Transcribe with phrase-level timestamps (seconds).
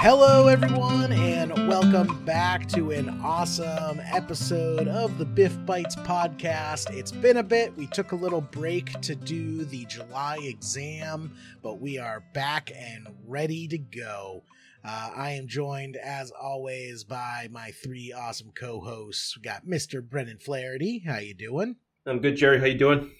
[0.00, 6.96] Hello, everyone, and welcome back to an awesome episode of the Biff Bites podcast.
[6.96, 7.76] It's been a bit.
[7.76, 11.34] We took a little break to do the July exam,
[11.64, 14.44] but we are back and ready to go.
[14.84, 19.36] Uh, I am joined, as always, by my three awesome co-hosts.
[19.36, 20.00] We got Mr.
[20.00, 21.00] Brennan Flaherty.
[21.00, 21.74] How you doing?
[22.06, 22.60] I'm good, Jerry.
[22.60, 23.10] How you doing?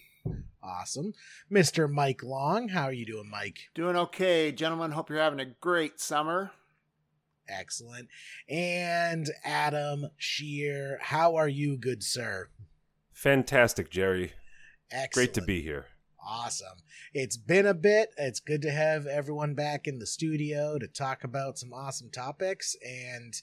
[0.63, 1.13] Awesome.
[1.51, 1.91] Mr.
[1.91, 2.69] Mike Long.
[2.69, 3.69] How are you doing, Mike?
[3.75, 4.91] Doing okay, gentlemen.
[4.91, 6.51] Hope you're having a great summer.
[7.49, 8.07] Excellent.
[8.47, 12.49] And Adam Shear, how are you, good sir?
[13.11, 14.33] Fantastic, Jerry.
[14.91, 15.13] Excellent.
[15.13, 15.87] Great to be here.
[16.25, 16.79] Awesome.
[17.13, 18.09] It's been a bit.
[18.17, 22.75] It's good to have everyone back in the studio to talk about some awesome topics.
[22.85, 23.33] And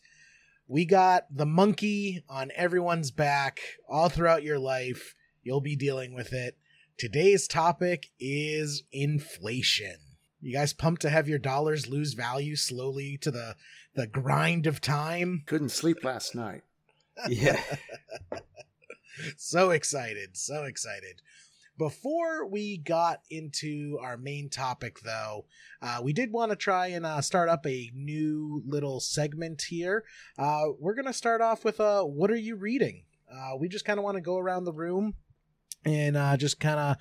[0.69, 5.15] we got the monkey on everyone's back all throughout your life.
[5.43, 6.57] You'll be dealing with it.
[6.99, 9.97] Today's topic is inflation.
[10.41, 13.57] You guys pumped to have your dollars lose value slowly to the
[13.97, 15.43] the grind of time?
[15.47, 16.63] Couldn't sleep last night.
[17.31, 17.59] Yeah.
[19.39, 21.23] so excited, so excited.
[21.79, 25.47] Before we got into our main topic, though,
[25.81, 30.05] uh, we did want to try and uh, start up a new little segment here.
[30.39, 33.05] Uh, we're going to start off with uh, What Are You Reading?
[33.31, 35.15] Uh, we just kind of want to go around the room
[35.85, 36.97] and uh, just kind of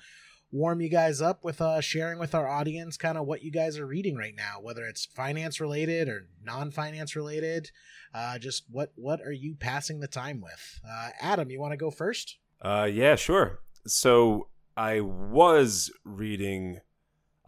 [0.52, 3.78] warm you guys up with uh, sharing with our audience kind of what you guys
[3.78, 7.70] are reading right now, whether it's finance related or non-finance related.
[8.14, 10.80] Uh, just what what are you passing the time with?
[10.88, 12.36] Uh, Adam, you want to go first?
[12.62, 13.60] Uh, yeah, sure.
[13.86, 16.80] So I was reading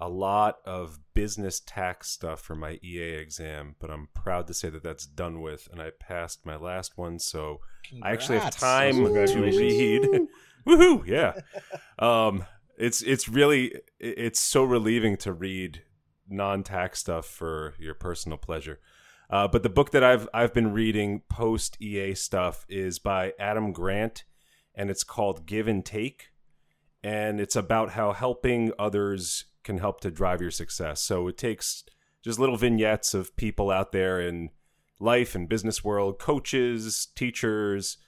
[0.00, 4.70] a lot of business tax stuff for my EA exam, but I'm proud to say
[4.70, 8.06] that that's done with, and I passed my last one, so Congrats.
[8.08, 9.60] I actually have time to Congratulations.
[9.60, 10.28] read.
[10.66, 11.06] Woohoo!
[11.06, 11.32] Yeah.
[11.98, 12.44] Um,
[12.78, 15.82] it's it's really it's so relieving to read
[16.28, 18.78] non-tax stuff for your personal pleasure.
[19.30, 23.72] Uh, but the book that I've I've been reading post EA stuff is by Adam
[23.72, 24.24] Grant,
[24.74, 26.30] and it's called Give and Take,
[27.02, 31.02] and it's about how helping others can help to drive your success.
[31.02, 31.84] So it takes
[32.22, 34.50] just little vignettes of people out there in
[35.00, 37.98] life and business world, coaches, teachers,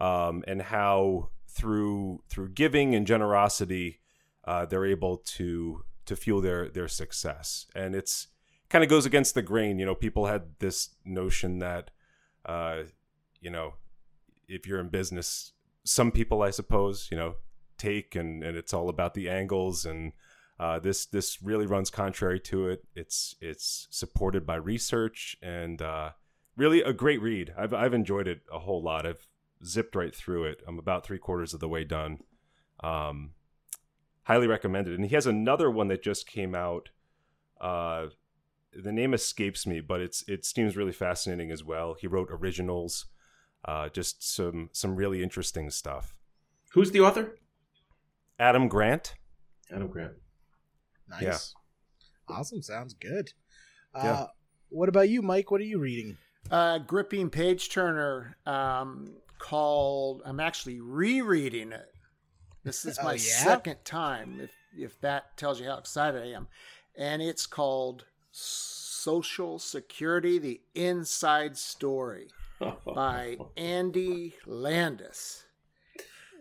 [0.00, 4.00] um, and how through through giving and generosity
[4.44, 7.66] uh, they're able to to fuel their their success.
[7.74, 8.28] And it's
[8.68, 11.90] kind of goes against the grain you know people had this notion that
[12.46, 12.82] uh,
[13.40, 13.74] you know
[14.48, 15.52] if you're in business
[15.82, 17.34] some people i suppose you know
[17.78, 20.12] take and and it's all about the angles and
[20.60, 22.84] uh, this this really runs contrary to it.
[22.94, 26.10] It's it's supported by research and uh,
[26.54, 27.54] really a great read.
[27.56, 29.06] I've, I've enjoyed it a whole lot.
[29.06, 29.26] I've
[29.64, 30.62] zipped right through it.
[30.68, 32.18] I'm about three quarters of the way done.
[32.84, 33.30] Um,
[34.30, 34.94] highly recommended.
[34.94, 36.90] And he has another one that just came out.
[37.60, 38.06] Uh,
[38.72, 41.96] the name escapes me, but it's it seems really fascinating as well.
[42.00, 43.06] He wrote originals,
[43.64, 46.14] uh, just some some really interesting stuff.
[46.72, 47.36] Who's the author?
[48.38, 49.14] Adam Grant.
[49.72, 50.12] Adam Grant.
[51.08, 51.22] Nice.
[51.22, 52.36] Yeah.
[52.36, 52.62] Awesome.
[52.62, 53.32] Sounds good.
[53.92, 54.26] Uh, Yeah.
[54.68, 55.50] What about you, Mike?
[55.50, 56.16] What are you reading?
[56.48, 60.22] Uh, gripping page turner um, called.
[60.24, 61.88] I'm actually rereading it.
[62.64, 63.18] This is Oh, my yeah?
[63.18, 64.40] second time.
[64.40, 66.46] If if that tells you how excited I am,
[66.94, 72.28] and it's called Social Security: The Inside Story
[72.94, 75.44] by Andy Landis,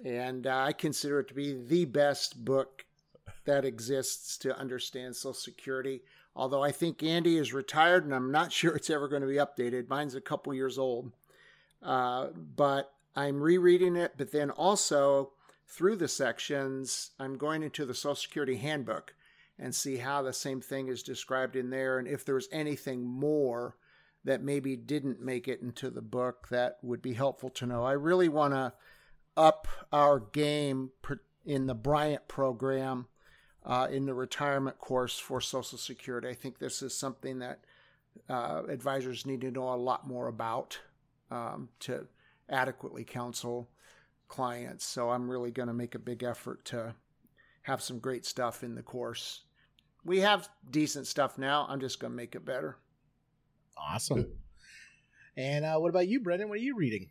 [0.06, 2.86] and uh, I consider it to be the best book
[3.46, 6.02] that exists to understand Social Security.
[6.36, 9.36] Although I think Andy is retired, and I'm not sure it's ever going to be
[9.36, 9.90] updated.
[9.90, 11.12] Mine's a couple years old,
[11.82, 14.14] uh, but I'm rereading it.
[14.18, 15.32] But then also
[15.70, 19.14] through the sections, I'm going into the Social Security Handbook
[19.58, 23.78] and see how the same thing is described in there, and if there's anything more
[24.26, 27.84] that maybe didn't make it into the book that would be helpful to know.
[27.84, 28.74] I really want to
[29.38, 30.92] up our game
[31.46, 33.08] in the Bryant program
[33.66, 36.28] uh, in the retirement course for Social Security.
[36.28, 37.60] I think this is something that
[38.28, 40.80] uh, advisors need to know a lot more about
[41.32, 42.08] um, to
[42.50, 43.70] adequately counsel
[44.30, 44.86] clients.
[44.86, 46.96] So I'm really going to make a big effort to
[47.64, 49.44] have some great stuff in the course.
[50.06, 51.66] We have decent stuff now.
[51.68, 52.78] I'm just going to make it better.
[53.78, 54.28] Awesome.
[55.36, 56.50] And uh, what about you, Brendan?
[56.50, 57.10] What are you reading?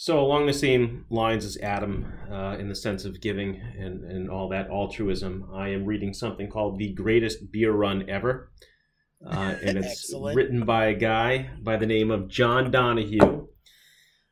[0.00, 4.30] So along the same lines as Adam, uh, in the sense of giving and, and
[4.30, 8.52] all that altruism, I am reading something called "The Greatest Beer Run Ever,"
[9.26, 13.48] uh, and it's written by a guy by the name of John Donohue.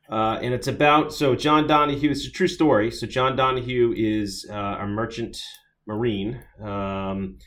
[0.09, 2.11] Uh, and it's about so John Donohue.
[2.11, 2.91] It's a true story.
[2.91, 5.37] So John Donohue is uh, a merchant
[5.85, 7.37] marine, um,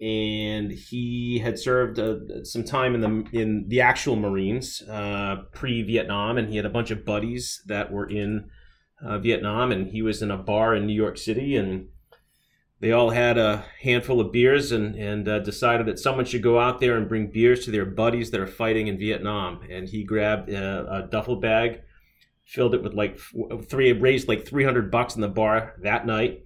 [0.00, 5.82] and he had served uh, some time in the in the actual Marines uh, pre
[5.82, 8.50] Vietnam, and he had a bunch of buddies that were in
[9.02, 11.88] uh, Vietnam, and he was in a bar in New York City, and
[12.80, 16.58] they all had a handful of beers, and and uh, decided that someone should go
[16.58, 20.04] out there and bring beers to their buddies that are fighting in Vietnam, and he
[20.04, 21.80] grabbed a, a duffel bag,
[22.44, 23.18] filled it with like
[23.68, 26.42] three, raised like three hundred bucks in the bar that night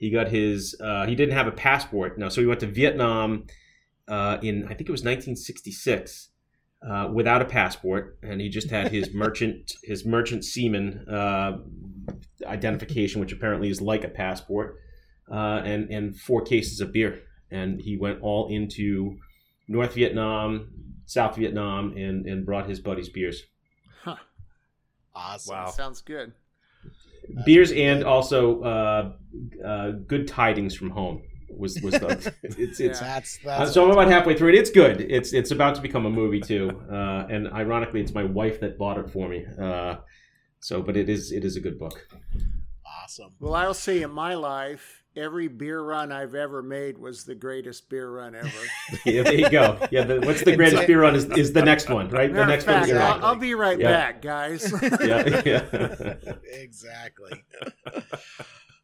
[0.00, 0.74] he got his.
[0.82, 2.18] Uh, he didn't have a passport.
[2.18, 3.44] No, so he went to Vietnam
[4.08, 6.30] uh, in I think it was 1966
[6.82, 11.58] uh, without a passport, and he just had his merchant his merchant seaman uh,
[12.46, 14.78] identification, which apparently is like a passport,
[15.30, 19.18] uh, and and four cases of beer, and he went all into
[19.68, 20.70] North Vietnam,
[21.06, 23.42] South Vietnam, and and brought his buddies beers.
[24.02, 24.16] Huh.
[25.14, 25.56] Awesome.
[25.56, 25.70] Wow.
[25.70, 26.32] Sounds good
[27.44, 29.12] beers and also uh,
[29.64, 33.06] uh, good tidings from home was was the it's it's yeah.
[33.06, 34.54] that's, uh, so I'm about halfway through it.
[34.54, 35.00] It's good.
[35.00, 38.78] It's it's about to become a movie too, uh, and ironically, it's my wife that
[38.78, 39.44] bought it for me.
[39.60, 39.96] Uh,
[40.60, 42.06] so, but it is it is a good book.
[43.02, 43.32] Awesome.
[43.40, 47.88] Well, I'll say in my life, every beer run I've ever made was the greatest
[47.88, 48.48] beer run ever.
[49.04, 49.78] yeah, there you go.
[49.90, 52.32] Yeah, the, what's the greatest beer run is, is the next one, right?
[52.32, 52.98] The next fact, one.
[52.98, 53.90] I'll, I'll, be right yeah.
[53.90, 54.72] back, guys.
[55.00, 56.14] yeah, yeah.
[56.44, 57.44] exactly.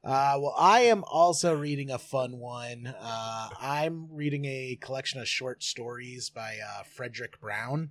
[0.05, 2.94] Uh, well, I am also reading a fun one.
[3.00, 7.90] Uh, I'm reading a collection of short stories by uh, Fredric Brown.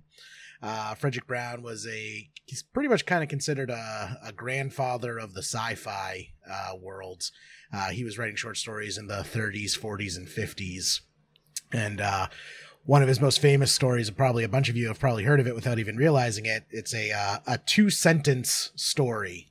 [0.62, 5.34] Uh, Fredric Brown was a he's pretty much kind of considered a, a grandfather of
[5.34, 7.32] the sci-fi uh, worlds.
[7.72, 11.00] Uh, he was writing short stories in the 30s, 40s, and 50s,
[11.72, 12.28] and uh,
[12.84, 15.46] one of his most famous stories, probably a bunch of you have probably heard of
[15.46, 16.64] it without even realizing it.
[16.70, 19.48] It's a uh, a two sentence story,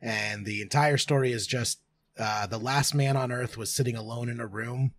[0.00, 1.80] and the entire story is just
[2.18, 4.92] uh, the last man on Earth was sitting alone in a room,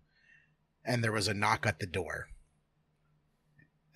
[0.84, 2.29] and there was a knock at the door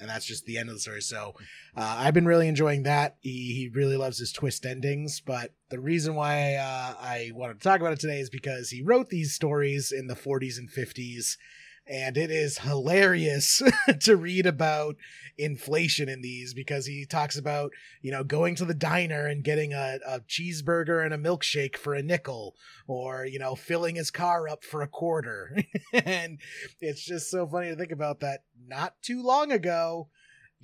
[0.04, 1.00] and that's just the end of the story.
[1.00, 1.34] So
[1.74, 3.16] uh, I've been really enjoying that.
[3.20, 7.66] He, he really loves his twist endings, but the reason why uh, I wanted to
[7.66, 11.38] talk about it today is because he wrote these stories in the 40s and 50s
[11.86, 13.62] and it is hilarious
[14.00, 14.96] to read about
[15.36, 19.72] inflation in these because he talks about you know going to the diner and getting
[19.72, 22.54] a, a, cheeseburger and a milkshake for a nickel
[22.86, 25.56] or you know filling his car up for a quarter.
[25.92, 26.40] And
[26.80, 28.40] it's just so funny to think about that.
[28.66, 30.08] Not too long ago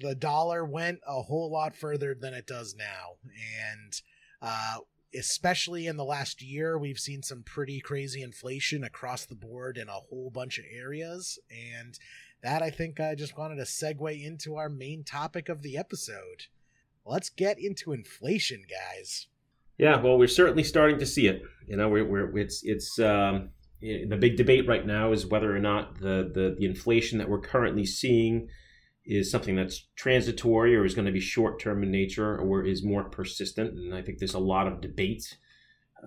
[0.01, 3.17] the dollar went a whole lot further than it does now.
[3.63, 3.93] And
[4.43, 4.79] uh,
[5.15, 9.89] especially in the last year, we've seen some pretty crazy inflation across the board in
[9.89, 11.39] a whole bunch of areas.
[11.51, 11.99] And
[12.43, 16.47] that I think I just wanted to segue into our main topic of the episode.
[17.05, 19.27] Let's get into inflation, guys.
[19.79, 21.43] Yeah, well, we're certainly starting to see it.
[21.67, 25.59] You know, we're, we're it's it's um, the big debate right now is whether or
[25.59, 28.49] not the, the the inflation that we're currently seeing
[29.11, 32.85] is something that's transitory or is going to be short term in nature or is
[32.85, 33.75] more persistent.
[33.75, 35.37] And I think there's a lot of debate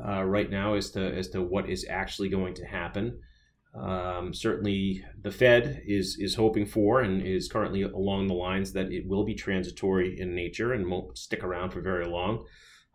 [0.04, 3.20] uh, right now as to as to what is actually going to happen.
[3.76, 8.92] Um, certainly, the Fed is is hoping for and is currently along the lines that
[8.92, 12.46] it will be transitory in nature and won't stick around for very long,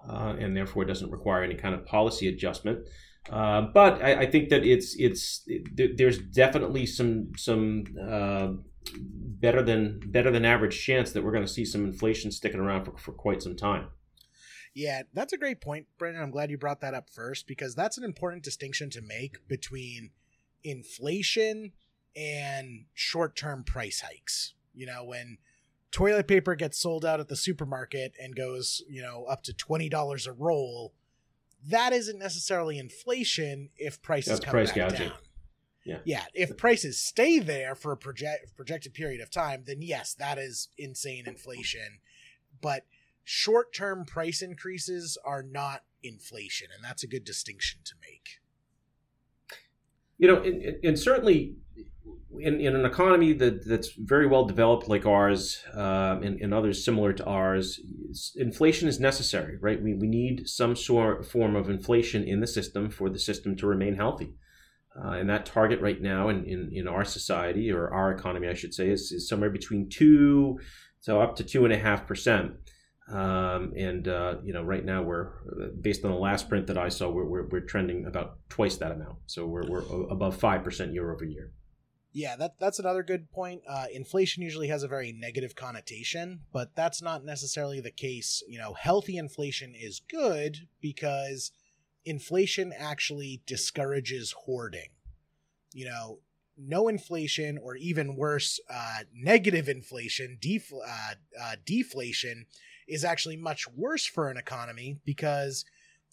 [0.08, 2.88] uh, and therefore doesn't require any kind of policy adjustment.
[3.30, 8.52] Uh, but I, I, think that it's it's it, there's definitely some some uh,
[8.96, 12.84] better than better than average chance that we're going to see some inflation sticking around
[12.84, 13.88] for, for quite some time.
[14.74, 16.22] Yeah, that's a great point, Brendan.
[16.22, 20.10] I'm glad you brought that up first because that's an important distinction to make between
[20.62, 21.72] inflation
[22.14, 24.54] and short-term price hikes.
[24.74, 25.38] You know, when
[25.90, 30.26] toilet paper gets sold out at the supermarket and goes, you know, up to $20
[30.26, 30.92] a roll,
[31.66, 35.08] that isn't necessarily inflation if prices that's come price back gouging.
[35.08, 35.18] down.
[35.88, 35.98] Yeah.
[36.04, 36.24] Yeah.
[36.34, 40.68] If prices stay there for a project projected period of time, then yes, that is
[40.76, 42.00] insane inflation.
[42.60, 42.84] But
[43.24, 48.40] short term price increases are not inflation, and that's a good distinction to make.
[50.18, 51.56] You know, and, and certainly
[52.38, 56.84] in, in an economy that, that's very well developed like ours uh, and, and others
[56.84, 57.80] similar to ours,
[58.36, 59.82] inflation is necessary, right?
[59.82, 63.66] We, we need some sort form of inflation in the system for the system to
[63.66, 64.34] remain healthy.
[65.02, 68.54] Uh, and that target right now in, in, in our society or our economy, I
[68.54, 70.58] should say, is, is somewhere between two,
[71.00, 72.52] so up to two and a half percent.
[73.10, 75.30] Um, and uh, you know, right now we're
[75.80, 78.92] based on the last print that I saw, we're, we're, we're trending about twice that
[78.92, 79.18] amount.
[79.26, 81.52] So we're, we're above five percent year over year.
[82.12, 83.62] Yeah, that that's another good point.
[83.68, 88.42] Uh, inflation usually has a very negative connotation, but that's not necessarily the case.
[88.48, 91.52] You know, healthy inflation is good because
[92.08, 94.90] inflation actually discourages hoarding.
[95.72, 96.18] You know,
[96.56, 102.46] no inflation or even worse, uh, negative inflation, def- uh, uh, deflation
[102.88, 105.64] is actually much worse for an economy because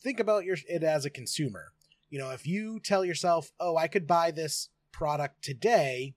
[0.01, 1.71] think about your it as a consumer.
[2.09, 6.15] You know, if you tell yourself, "Oh, I could buy this product today,"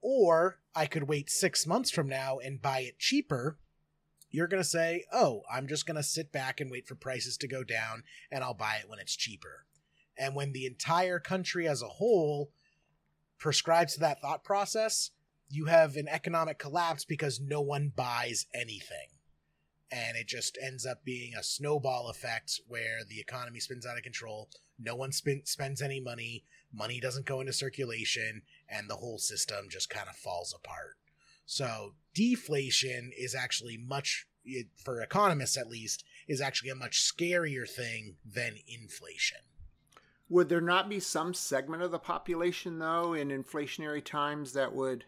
[0.00, 3.58] or I could wait six months from now and buy it cheaper,
[4.30, 7.36] you're going to say, oh, I'm just going to sit back and wait for prices
[7.38, 9.66] to go down and I'll buy it when it's cheaper.
[10.18, 12.50] And when the entire country as a whole
[13.38, 15.10] prescribes to that thought process,
[15.48, 19.08] you have an economic collapse because no one buys anything.
[19.90, 24.02] And it just ends up being a snowball effect where the economy spins out of
[24.02, 24.48] control.
[24.78, 26.44] No one spend, spends any money.
[26.72, 28.42] Money doesn't go into circulation.
[28.68, 30.96] And the whole system just kind of falls apart.
[31.44, 34.26] So deflation is actually much,
[34.82, 39.38] for economists at least, is actually a much scarier thing than inflation.
[40.28, 45.04] Would there not be some segment of the population though in inflationary times that would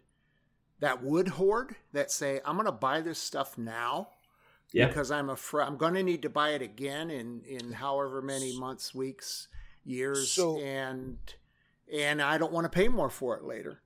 [0.80, 4.10] that would hoard that say I'm going to buy this stuff now
[4.72, 4.86] yeah.
[4.86, 8.56] because I'm afraid I'm going to need to buy it again in in however many
[8.56, 9.48] months, weeks,
[9.84, 11.18] years so, and
[11.92, 13.80] and I don't want to pay more for it later.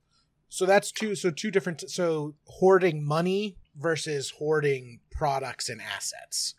[0.53, 1.15] So that's two.
[1.15, 1.91] So two different.
[1.91, 6.57] So hoarding money versus hoarding products and assets.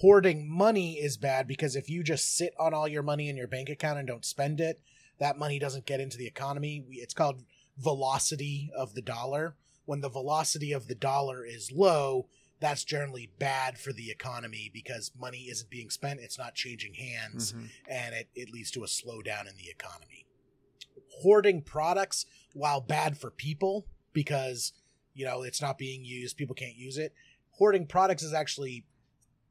[0.00, 3.46] Hoarding money is bad because if you just sit on all your money in your
[3.46, 4.80] bank account and don't spend it,
[5.18, 6.86] that money doesn't get into the economy.
[6.92, 7.42] It's called
[7.76, 9.56] velocity of the dollar.
[9.84, 12.28] When the velocity of the dollar is low,
[12.60, 17.52] that's generally bad for the economy because money isn't being spent, it's not changing hands,
[17.52, 17.66] mm-hmm.
[17.90, 20.23] and it, it leads to a slowdown in the economy.
[21.22, 24.72] Hoarding products while bad for people because
[25.14, 27.12] you know it's not being used people can't use it.
[27.52, 28.84] Hoarding products is actually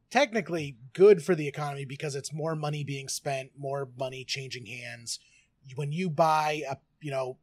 [0.09, 5.19] technically good for the economy because it's more money being spent more money changing hands.
[5.75, 7.37] When you buy a you know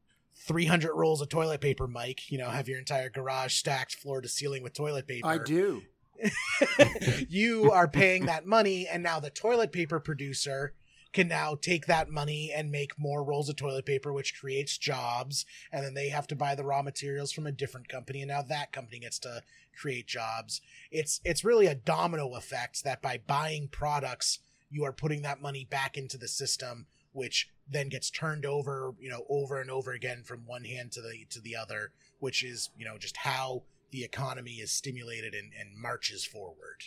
[0.46, 4.28] 300 rolls of toilet paper mike you know have your entire garage stacked floor to
[4.28, 5.26] ceiling with toilet paper.
[5.26, 5.82] I do.
[7.28, 10.74] You are paying that money and now the toilet paper producer
[11.12, 15.44] can now take that money and make more rolls of toilet paper, which creates jobs.
[15.72, 18.22] And then they have to buy the raw materials from a different company.
[18.22, 19.42] And now that company gets to
[19.78, 20.60] create jobs.
[20.90, 24.38] It's, it's really a domino effect that by buying products,
[24.70, 29.08] you are putting that money back into the system, which then gets turned over, you
[29.10, 32.70] know, over and over again from one hand to the, to the other, which is,
[32.78, 36.84] you know, just how the economy is stimulated and, and marches forward.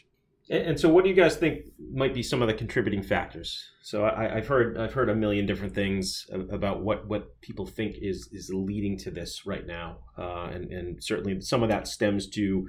[0.49, 1.61] And so, what do you guys think
[1.93, 3.71] might be some of the contributing factors?
[3.81, 7.95] So, I, have heard I've heard a million different things about what, what people think
[8.01, 12.27] is is leading to this right now, uh, and and certainly some of that stems
[12.31, 12.67] to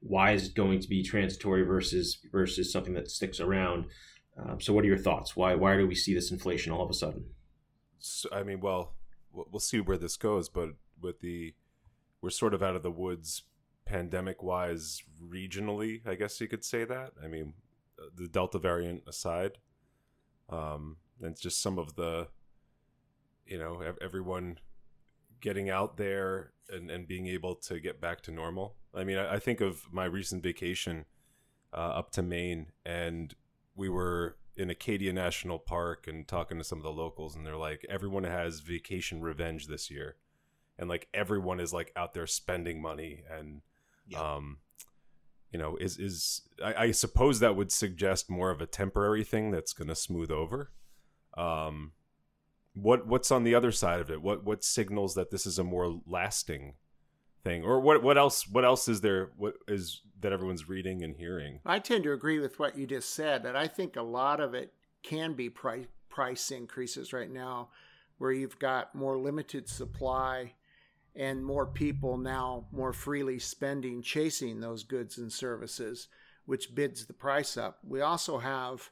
[0.00, 3.86] why is it going to be transitory versus versus something that sticks around.
[4.38, 5.36] Um, so, what are your thoughts?
[5.36, 7.26] Why why do we see this inflation all of a sudden?
[7.98, 8.94] So, I mean, well,
[9.30, 11.54] we'll see where this goes, but with the
[12.22, 13.42] we're sort of out of the woods
[13.90, 17.10] pandemic wise regionally i guess you could say that.
[17.22, 17.54] I mean
[17.98, 19.58] uh, the delta variant aside
[20.48, 22.28] um and just some of the
[23.46, 24.58] you know everyone
[25.40, 28.76] getting out there and, and being able to get back to normal.
[28.94, 31.04] I mean i, I think of my recent vacation
[31.72, 33.34] uh, up to maine and
[33.74, 37.56] we were in acadia national park and talking to some of the locals and they're
[37.56, 40.16] like everyone has vacation revenge this year.
[40.78, 43.62] And like everyone is like out there spending money and
[44.10, 44.34] yeah.
[44.34, 44.58] Um,
[45.52, 49.50] you know, is is I, I, suppose that would suggest more of a temporary thing
[49.50, 50.70] that's going to smooth over.
[51.36, 51.92] Um,
[52.74, 54.22] what what's on the other side of it?
[54.22, 56.74] What what signals that this is a more lasting
[57.42, 59.30] thing, or what what else what else is there?
[59.36, 61.60] What is that everyone's reading and hearing?
[61.66, 63.42] I tend to agree with what you just said.
[63.42, 67.70] That I think a lot of it can be price price increases right now,
[68.18, 70.52] where you've got more limited supply
[71.20, 76.08] and more people now more freely spending chasing those goods and services,
[76.46, 77.78] which bids the price up.
[77.86, 78.90] We also have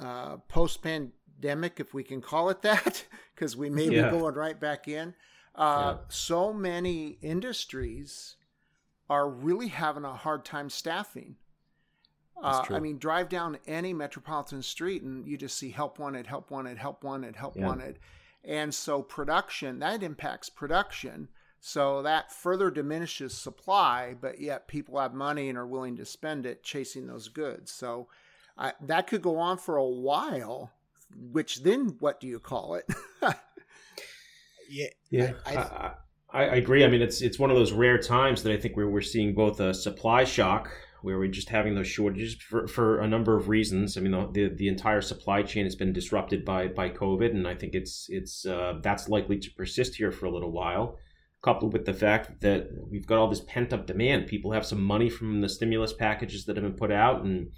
[0.00, 4.10] uh, post pandemic, if we can call it that, because we may yeah.
[4.10, 5.14] be going right back in.
[5.54, 6.04] Uh, yeah.
[6.08, 8.34] So many industries
[9.08, 11.36] are really having a hard time staffing.
[12.42, 16.50] Uh, I mean, drive down any metropolitan street and you just see help wanted, help
[16.50, 17.64] wanted, help wanted, help yeah.
[17.64, 18.00] wanted.
[18.42, 21.28] And so production, that impacts production.
[21.66, 26.44] So that further diminishes supply, but yet people have money and are willing to spend
[26.44, 27.72] it chasing those goods.
[27.72, 28.06] So
[28.58, 30.72] I, that could go on for a while,
[31.16, 32.84] which then what do you call it?
[34.68, 34.88] yeah.
[35.08, 35.32] Yeah.
[35.46, 35.94] I, I,
[36.34, 36.84] I, I agree.
[36.84, 39.34] I mean, it's it's one of those rare times that I think we're we're seeing
[39.34, 43.48] both a supply shock where we're just having those shortages for, for a number of
[43.48, 43.96] reasons.
[43.96, 47.48] I mean, the, the, the entire supply chain has been disrupted by by COVID, and
[47.48, 50.98] I think it's it's uh, that's likely to persist here for a little while.
[51.44, 54.82] Coupled with the fact that we've got all this pent up demand, people have some
[54.82, 57.48] money from the stimulus packages that have been put out, and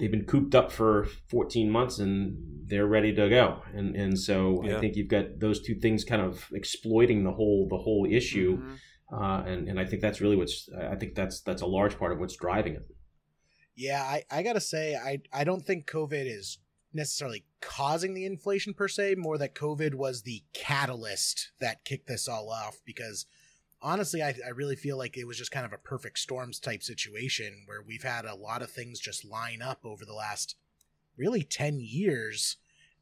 [0.00, 4.62] they've been cooped up for 14 months and they're ready to go and and so
[4.64, 4.76] yeah.
[4.76, 8.56] i think you've got those two things kind of exploiting the whole the whole issue
[8.56, 9.14] mm-hmm.
[9.14, 12.12] uh, and and i think that's really what's i think that's that's a large part
[12.12, 12.86] of what's driving it
[13.76, 16.58] yeah i i gotta say i i don't think covid is
[16.92, 22.28] necessarily causing the inflation per se more that covid was the catalyst that kicked this
[22.28, 23.26] all off because
[23.82, 26.82] honestly, I, I really feel like it was just kind of a perfect storms type
[26.82, 30.56] situation where we've had a lot of things just line up over the last
[31.16, 32.56] really 10 years.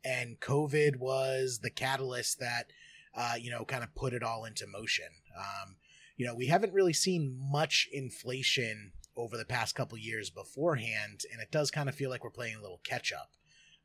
[0.04, 2.70] And COVID was the catalyst that,
[3.14, 5.08] uh, you know, kind of put it all into motion.
[5.36, 5.76] Um,
[6.16, 11.42] you know, we haven't really seen much inflation over the past couple years beforehand, and
[11.42, 13.32] it does kind of feel like we're playing a little catch up.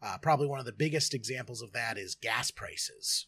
[0.04, 3.28] Uh, probably one of the biggest examples of that is gas prices.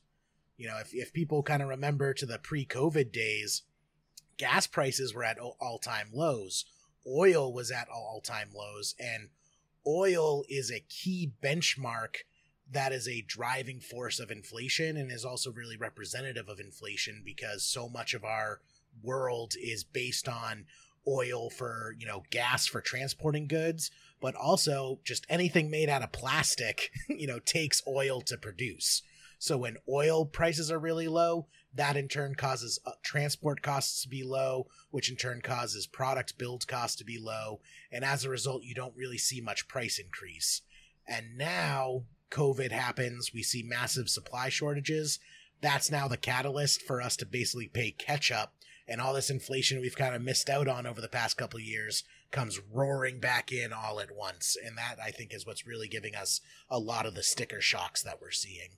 [0.57, 3.63] You know, if, if people kind of remember to the pre COVID days,
[4.37, 6.65] gas prices were at all time lows,
[7.07, 9.29] oil was at all time lows, and
[9.87, 12.17] oil is a key benchmark
[12.71, 17.63] that is a driving force of inflation and is also really representative of inflation because
[17.63, 18.59] so much of our
[19.03, 20.65] world is based on
[21.07, 23.91] oil for you know gas for transporting goods
[24.25, 29.03] but also just anything made out of plastic you know takes oil to produce
[29.45, 34.09] so when oil prices are really low, that in turn causes uh, transport costs to
[34.09, 37.59] be low, which in turn causes product build costs to be low.
[37.91, 40.61] And as a result, you don't really see much price increase.
[41.07, 45.19] And now COVID happens, we see massive supply shortages.
[45.61, 48.53] That's now the catalyst for us to basically pay catch up.
[48.87, 52.03] And all this inflation we've kind of missed out on over the past couple years
[52.35, 54.57] comes roaring back in all at once.
[54.63, 58.03] And that I think is what's really giving us a lot of the sticker shocks
[58.03, 58.69] that we're seeing.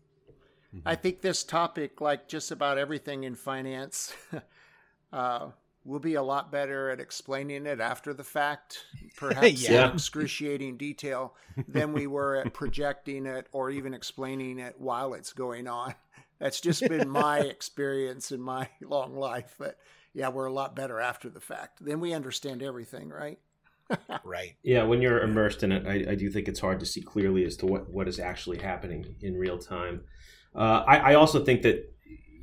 [0.86, 4.14] I think this topic, like just about everything in finance,
[5.14, 5.50] uh,
[5.84, 9.88] we'll be a lot better at explaining it after the fact, perhaps yeah.
[9.88, 11.34] in excruciating detail,
[11.68, 15.96] than we were at projecting it or even explaining it while it's going on.
[16.40, 19.56] That's just been my experience in my long life.
[19.58, 19.78] But
[20.14, 21.84] yeah, we're a lot better after the fact.
[21.84, 23.40] Then we understand everything, right?
[24.24, 24.56] Right.
[24.64, 27.46] Yeah, when you're immersed in it, I, I do think it's hard to see clearly
[27.46, 30.02] as to what, what is actually happening in real time.
[30.56, 31.94] Uh, I, I also think that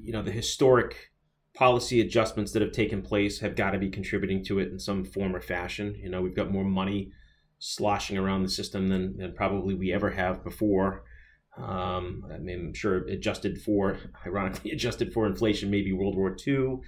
[0.01, 1.11] you know the historic
[1.55, 5.05] policy adjustments that have taken place have got to be contributing to it in some
[5.05, 5.95] form or fashion.
[5.97, 7.13] You know, we've got more money
[7.59, 11.05] sloshing around the system than, than probably we ever have before.
[11.57, 16.81] Um, I mean, I'm sure adjusted for, ironically adjusted for inflation, maybe World War II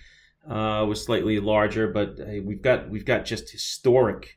[0.49, 4.37] uh, was slightly larger, but uh, we've got we've got just historic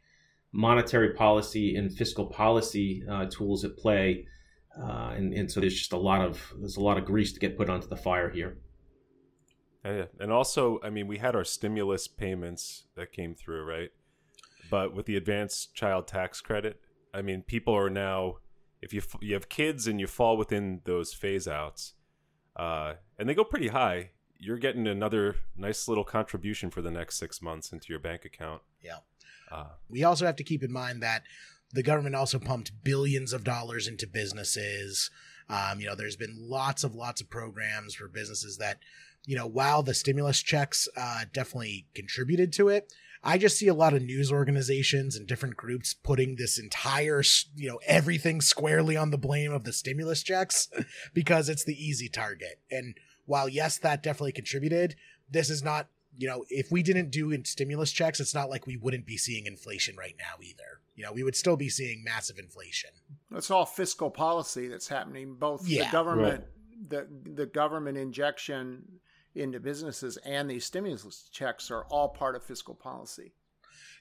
[0.51, 4.25] monetary policy and fiscal policy uh, tools at play
[4.81, 7.39] uh, and and so there's just a lot of there's a lot of grease to
[7.39, 8.57] get put onto the fire here.
[10.19, 13.89] And also, I mean, we had our stimulus payments that came through, right?
[14.69, 16.81] But with the advanced child tax credit,
[17.13, 18.35] I mean, people are now,
[18.81, 21.93] if you you have kids and you fall within those phase outs,
[22.55, 27.17] uh, and they go pretty high, you're getting another nice little contribution for the next
[27.17, 28.61] six months into your bank account.
[28.81, 28.99] Yeah.
[29.51, 31.23] Uh, we also have to keep in mind that
[31.73, 35.11] the government also pumped billions of dollars into businesses.
[35.49, 38.79] Um, you know, there's been lots of lots of programs for businesses that,
[39.25, 43.73] you know, while the stimulus checks uh, definitely contributed to it, I just see a
[43.73, 47.21] lot of news organizations and different groups putting this entire,
[47.55, 50.69] you know, everything squarely on the blame of the stimulus checks
[51.13, 52.61] because it's the easy target.
[52.71, 52.95] And
[53.29, 54.95] while yes, that definitely contributed,
[55.29, 55.87] this is not,
[56.17, 59.45] you know, if we didn't do stimulus checks, it's not like we wouldn't be seeing
[59.45, 62.89] inflation right now either you know, we would still be seeing massive inflation.
[63.33, 65.35] It's all fiscal policy that's happening.
[65.35, 66.89] Both yeah, the government, right.
[66.89, 68.83] the the government injection
[69.33, 73.31] into businesses and these stimulus checks are all part of fiscal policy.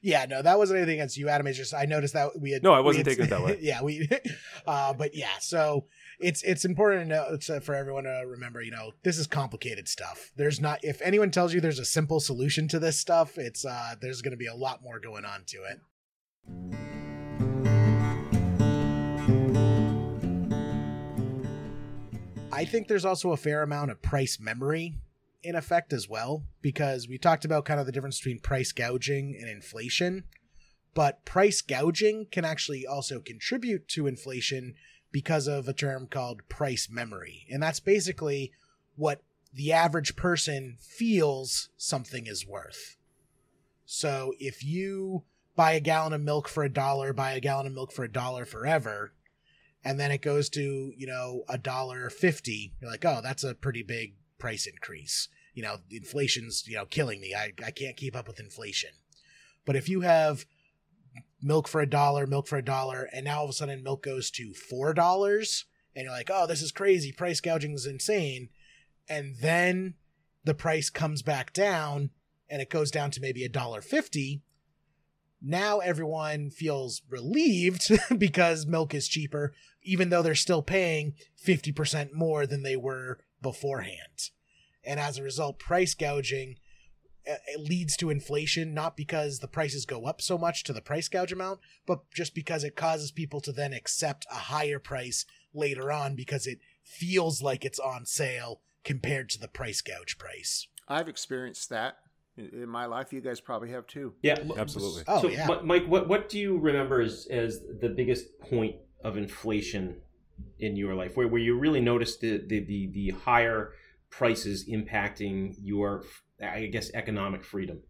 [0.03, 1.47] Yeah, no, that wasn't anything against you, Adam.
[1.47, 3.59] It's just I noticed that we had no, I wasn't had, taking it that way.
[3.61, 4.11] yeah, we,
[4.67, 5.85] uh, but yeah, so
[6.19, 8.63] it's it's important to know, for everyone to remember.
[8.63, 10.33] You know, this is complicated stuff.
[10.37, 13.95] There's not if anyone tells you there's a simple solution to this stuff, it's uh,
[14.01, 15.81] there's going to be a lot more going on to it.
[22.53, 24.97] I think there's also a fair amount of price memory
[25.45, 29.37] in effect as well, because we talked about kind of the difference between price gouging
[29.39, 30.25] and inflation.
[30.95, 34.75] But price gouging can actually also contribute to inflation
[35.11, 37.47] because of a term called price memory.
[37.51, 38.53] And that's basically
[38.97, 42.97] what the average person feels something is worth.
[43.87, 45.25] So if you
[45.57, 48.13] buy a gallon of milk for a dollar, buy a gallon of milk for a
[48.13, 49.13] dollar forever,
[49.85, 53.55] and then it goes to, you know, a dollar fifty, you're like, oh, that's a
[53.55, 55.29] pretty big price increase.
[55.55, 57.35] You know, inflation's, you know, killing me.
[57.35, 58.91] I, I can't keep up with inflation.
[59.65, 60.45] But if you have
[61.41, 64.03] milk for a dollar, milk for a dollar, and now all of a sudden milk
[64.03, 67.13] goes to four dollars, and you're like, oh, this is crazy.
[67.13, 68.51] Price gouging is insane.
[69.09, 69.95] And then
[70.45, 72.11] the price comes back down
[72.49, 74.43] and it goes down to maybe a dollar fifty.
[75.41, 82.45] Now everyone feels relieved because milk is cheaper, even though they're still paying 50% more
[82.45, 84.31] than they were beforehand.
[84.85, 86.57] And as a result, price gouging
[87.29, 90.81] Uh, it leads to inflation, not because the prices go up so much to the
[90.81, 95.25] price gouge amount, but just because it causes people to then accept a higher price
[95.53, 100.69] later on because it feels like it's on sale compared to the price gouge price.
[100.89, 101.99] I've experienced that
[102.37, 103.13] in my life.
[103.13, 104.15] You guys probably have too.
[104.23, 105.03] Yeah, Absolutely.
[105.07, 105.47] Oh, so, yeah.
[105.63, 110.01] Mike, what what do you remember as as the biggest point of inflation
[110.59, 113.73] in your life, where where you really noticed the the the, the higher
[114.11, 116.05] prices impacting your,
[116.43, 117.81] I guess, economic freedom?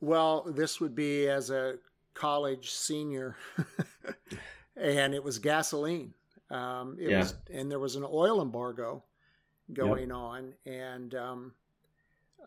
[0.00, 1.78] Well, this would be as a
[2.14, 3.36] college senior,
[4.76, 6.14] and it was gasoline.
[6.50, 7.18] Um, it Yeah.
[7.18, 9.04] was, and there was an oil embargo
[9.72, 11.54] going on, and um,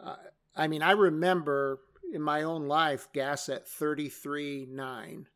[0.01, 0.15] uh,
[0.55, 1.79] I mean, I remember
[2.13, 5.27] in my own life gas at thirty three nine.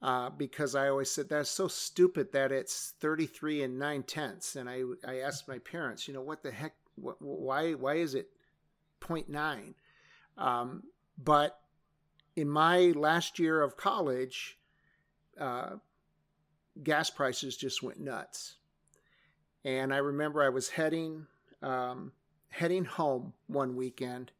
[0.00, 4.54] Uh, because I always said that's so stupid that it's 33 and nine tenths.
[4.54, 8.28] And I, I asked my parents, you know, what the heck, why, why is it
[9.00, 9.74] 0.9?
[10.36, 10.82] Um,
[11.16, 11.58] but
[12.36, 14.58] in my last year of college,
[15.40, 15.76] uh,
[16.82, 18.56] gas prices just went nuts.
[19.64, 21.26] And I remember I was heading
[21.62, 22.12] um,
[22.50, 24.30] heading home one weekend,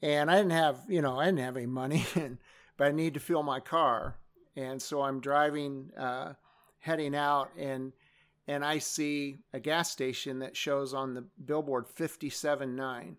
[0.00, 2.38] and I didn't have you know I didn't have any money, and
[2.76, 4.16] but I need to fill my car,
[4.56, 6.34] and so I'm driving uh,
[6.78, 7.92] heading out, and
[8.48, 13.18] and I see a gas station that shows on the billboard fifty seven nine.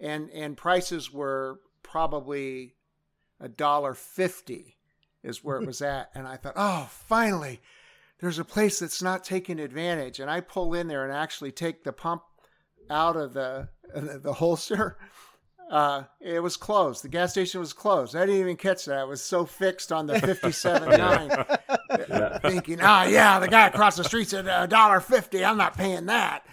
[0.00, 2.74] And and prices were probably
[3.40, 4.76] a dollar fifty
[5.22, 6.10] is where it was at.
[6.14, 7.60] And i thought oh finally
[8.20, 10.20] there's a place that's not taking advantage.
[10.20, 12.22] And i pull in there and actually take the pump
[12.90, 14.98] out of the the holster
[15.72, 17.02] uh, it was closed.
[17.02, 18.14] The gas station was closed.
[18.14, 18.98] I didn't even catch that.
[18.98, 21.30] I was so fixed on the fifty-seven nine,
[22.08, 22.38] Yeah.
[22.38, 25.44] thinking, "Oh yeah, the guy across the street said a dollar fifty.
[25.44, 26.44] I'm not paying that."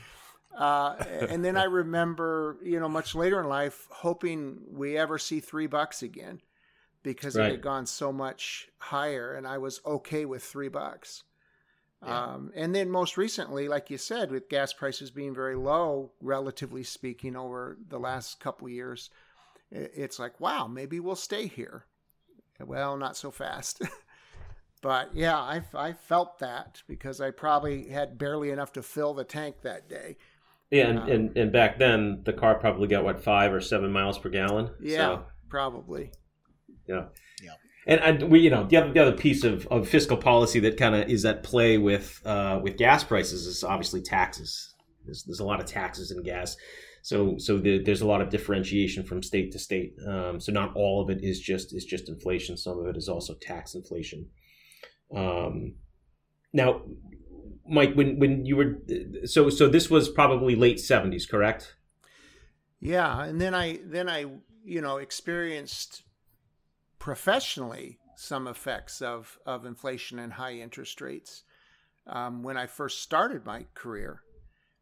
[0.58, 0.95] Uh,
[1.29, 5.67] and then I remember, you know, much later in life, hoping we ever see three
[5.67, 6.41] bucks again,
[7.03, 11.23] because it had gone so much higher, and I was okay with three bucks.
[12.05, 12.23] Yeah.
[12.23, 16.83] Um, and then most recently, like you said, with gas prices being very low, relatively
[16.83, 19.09] speaking, over the last couple of years,
[19.71, 21.85] it's like, wow, maybe we'll stay here.
[22.59, 23.81] Well, not so fast.
[24.81, 29.23] but yeah, I, I felt that because I probably had barely enough to fill the
[29.25, 30.17] tank that day.
[30.71, 33.91] Yeah, and, Um, and, and back then the car probably got what five or seven
[33.91, 34.69] miles per gallon.
[34.79, 36.12] Yeah, So, probably.
[36.88, 37.05] yeah.
[37.41, 37.55] Yeah.
[37.87, 40.95] And, we, you know, the other, the other piece of, of fiscal policy that kind
[40.95, 44.75] of is at play with uh, with gas prices is obviously taxes.
[45.05, 46.55] There's, there's a lot of taxes in gas,
[47.01, 49.95] so so the, there's a lot of differentiation from state to state.
[50.07, 52.57] Um, so not all of it is just is just inflation.
[52.57, 54.27] Some of it is also tax inflation.
[55.15, 55.75] Um,
[56.53, 56.81] now,
[57.67, 58.77] Mike, when when you were
[59.25, 61.75] so so this was probably late '70s, correct?
[62.79, 64.25] Yeah, and then I then I
[64.63, 66.03] you know experienced
[66.99, 71.43] professionally some effects of of inflation and high interest rates
[72.07, 74.21] um, when I first started my career.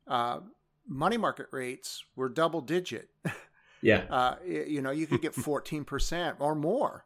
[0.08, 0.40] Uh,
[0.88, 3.10] money market rates were double digit.
[3.82, 4.06] Yeah.
[4.10, 7.06] Uh, you know, you could get fourteen percent or more.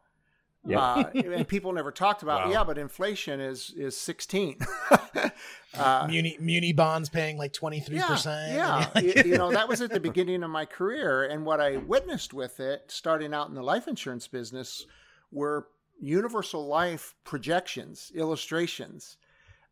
[0.66, 0.80] Yeah.
[0.80, 2.52] Uh, and people never talked about, Wow.
[2.52, 4.58] yeah, but inflation is is sixteen.
[5.78, 8.54] uh, Muni Muni bonds paying like twenty three percent.
[8.54, 11.78] yeah, you, you know that was at the beginning of my career, and what I
[11.78, 14.86] witnessed with it, starting out in the life insurance business,
[15.32, 15.68] were
[16.00, 19.18] universal life projections, illustrations,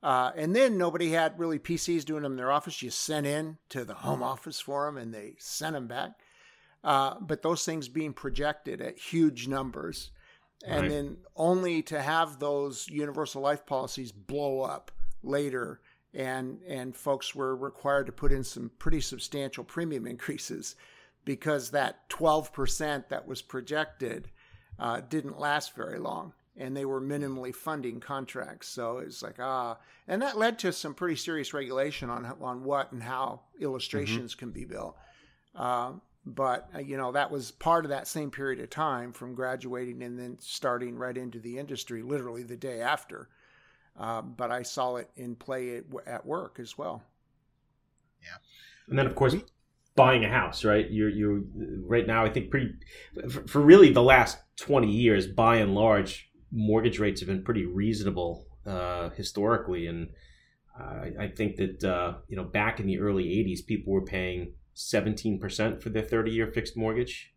[0.02, 2.82] uh, and then nobody had really PCs doing them in their office.
[2.82, 6.12] You sent in to the home office for them, and they sent them back.
[6.84, 10.12] Uh, but those things being projected at huge numbers,
[10.66, 10.90] and Right.
[10.90, 14.92] then only to have those universal life policies blow up
[15.22, 15.82] later
[16.14, 20.76] and and folks were required to put in some pretty substantial premium increases
[21.26, 24.30] because that 12% that was projected
[24.80, 28.68] uh, didn't last very long and they were minimally funding contracts.
[28.68, 32.92] So it's like ah, and that led to some pretty serious regulation on on what
[32.92, 34.40] and how illustrations mm-hmm.
[34.40, 34.96] can be built.
[35.56, 35.94] Uh,
[36.26, 40.04] but uh, you know that was part of that same period of time from graduating
[40.04, 43.30] and then starting right into the industry, literally the day after.
[43.98, 47.02] Uh, but I saw it in play at work as well.
[48.22, 48.38] Yeah,
[48.88, 49.36] and then of course
[49.96, 50.90] buying a house, right?
[50.90, 51.42] You're you're
[51.86, 52.24] right now.
[52.24, 52.76] I think pretty
[53.30, 57.66] for, for really the last twenty years, by and large, mortgage rates have been pretty
[57.66, 60.10] reasonable uh, historically, and
[60.80, 64.54] uh, I think that uh, you know back in the early '80s, people were paying
[64.74, 67.34] 17 percent for their 30 year fixed mortgage.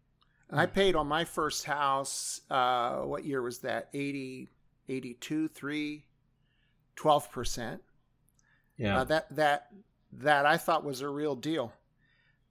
[0.50, 2.42] I paid on my first house.
[2.50, 3.88] Uh, what year was that?
[3.94, 4.50] 80,
[4.88, 6.04] 82, 3,
[6.94, 7.82] 12 percent.
[8.76, 9.72] Yeah, uh, that that
[10.12, 11.72] that I thought was a real deal.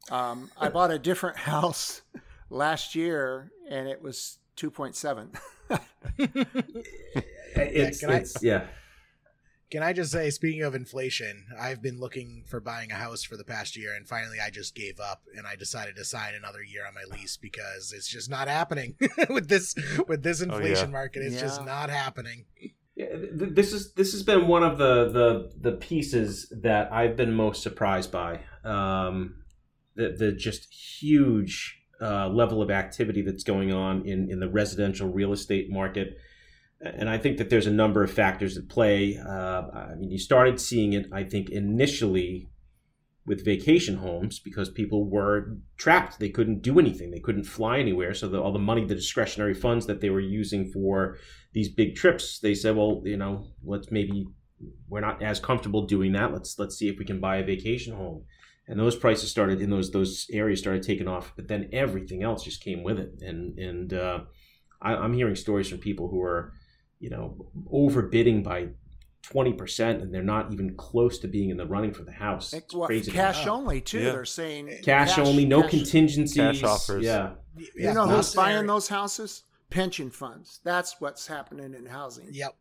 [0.10, 2.01] Um, I bought a different house
[2.49, 5.31] last year, and it was two point seven.
[6.17, 8.67] it's, yeah, it's I, yeah.
[9.71, 13.37] Can I just say, speaking of inflation, I've been looking for buying a house for
[13.37, 16.61] the past year, and finally I just gave up and I decided to sign another
[16.61, 18.95] year on my lease because it's just not happening
[19.29, 19.73] with this
[20.09, 20.91] with this inflation oh, yeah.
[20.91, 21.23] market.
[21.23, 21.41] It's yeah.
[21.41, 22.45] just not happening.
[22.95, 27.33] Yeah, this is this has been one of the the the pieces that I've been
[27.33, 28.41] most surprised by.
[28.65, 29.35] Um,
[29.95, 35.09] the the just huge uh, level of activity that's going on in in the residential
[35.09, 36.17] real estate market
[36.83, 39.17] and I think that there's a number of factors at play.
[39.17, 42.49] Uh, I mean, you started seeing it, I think, initially
[43.25, 46.19] with vacation homes because people were trapped.
[46.19, 47.11] They couldn't do anything.
[47.11, 48.15] They couldn't fly anywhere.
[48.15, 51.17] So the, all the money, the discretionary funds that they were using for
[51.53, 54.25] these big trips, they said, well, you know, let's maybe
[54.89, 56.33] we're not as comfortable doing that.
[56.33, 58.23] Let's let's see if we can buy a vacation home.
[58.71, 62.43] And those prices started in those those areas started taking off, but then everything else
[62.43, 63.12] just came with it.
[63.21, 64.19] And and uh,
[64.81, 66.53] I, I'm hearing stories from people who are
[67.01, 67.36] you know,
[67.73, 68.67] overbidding by
[69.23, 72.53] 20% and they're not even close to being in the running for the house.
[72.53, 73.12] It's well, crazy.
[73.12, 73.99] Cash only, too.
[73.99, 74.12] Yeah.
[74.12, 76.38] They're saying cash, cash only, no cash, contingencies.
[76.38, 77.03] Cash offers.
[77.03, 77.31] Yeah.
[77.75, 79.43] You know who's buying those houses?
[79.71, 80.60] Pension funds.
[80.63, 82.29] That's what's happening in housing.
[82.31, 82.55] Yep.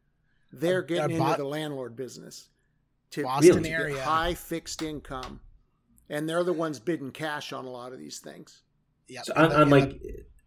[0.53, 2.49] They're getting into the landlord business
[3.11, 3.71] to Boston really?
[3.71, 5.41] area high fixed income,
[6.11, 8.63] and they're the ones bidding cash on a lot of these things.
[9.09, 9.99] Yeah, so on, on like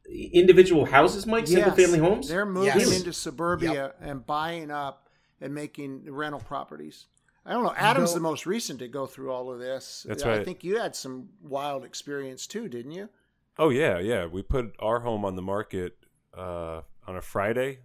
[0.08, 2.28] individual houses, Mike, yes, single family homes?
[2.28, 2.96] They're moving yes.
[2.96, 3.98] into suburbia yep.
[4.02, 5.10] and buying up
[5.42, 7.08] and making rental properties.
[7.46, 7.74] I don't know.
[7.76, 10.06] Adam's the most recent to go through all of this.
[10.08, 10.40] That's right.
[10.40, 13.10] I think you had some wild experience too, didn't you?
[13.58, 14.26] Oh yeah, yeah.
[14.26, 15.98] We put our home on the market
[16.38, 17.80] uh, on a Friday.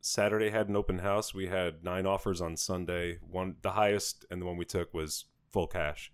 [0.00, 1.34] Saturday had an open house.
[1.34, 3.18] We had nine offers on Sunday.
[3.30, 6.10] One, the highest, and the one we took was full cash.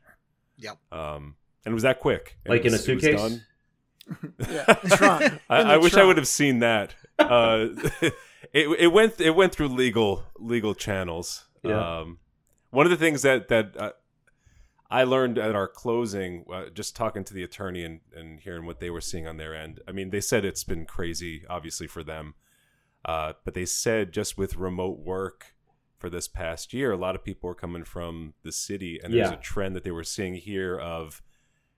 [0.59, 0.79] Yep.
[0.93, 2.39] Um, and it was that quick.
[2.47, 3.41] Like in a suitcase
[4.51, 5.41] yeah, trunk.
[5.51, 6.95] I, I wish I would have seen that.
[7.19, 7.67] Uh,
[8.53, 11.47] it it went it went through legal legal channels.
[11.63, 12.01] Yeah.
[12.01, 12.19] Um,
[12.71, 13.93] one of the things that that uh,
[14.91, 18.81] I learned at our closing, uh, just talking to the attorney and, and hearing what
[18.81, 19.81] they were seeing on their end.
[19.87, 22.35] I mean, they said it's been crazy, obviously for them,
[23.05, 25.55] uh, but they said just with remote work
[25.99, 29.31] for this past year, a lot of people were coming from the city, and there's
[29.31, 29.37] yeah.
[29.37, 31.23] a trend that they were seeing here of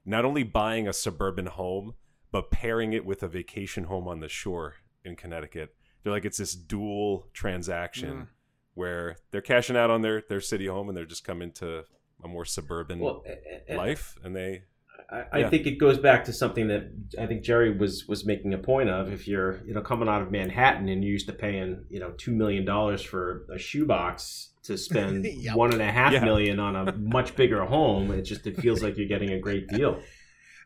[0.05, 1.95] not only buying a suburban home
[2.33, 5.75] but pairing it with a vacation home on the shore in Connecticut.
[6.03, 8.27] They're like it's this dual transaction mm.
[8.75, 11.85] where they're cashing out on their their city home and they're just coming to
[12.23, 13.25] a more suburban well,
[13.69, 14.63] and, life and they
[15.11, 18.55] I, I think it goes back to something that I think Jerry was was making
[18.55, 19.13] a point of.
[19.13, 22.13] If you're you know coming out of Manhattan and you're used to paying you know
[22.13, 25.57] two million dollars for a shoebox to spend yep.
[25.57, 26.25] one and a half yeah.
[26.25, 29.69] million on a much bigger home, it just it feels like you're getting a great
[29.69, 30.01] deal.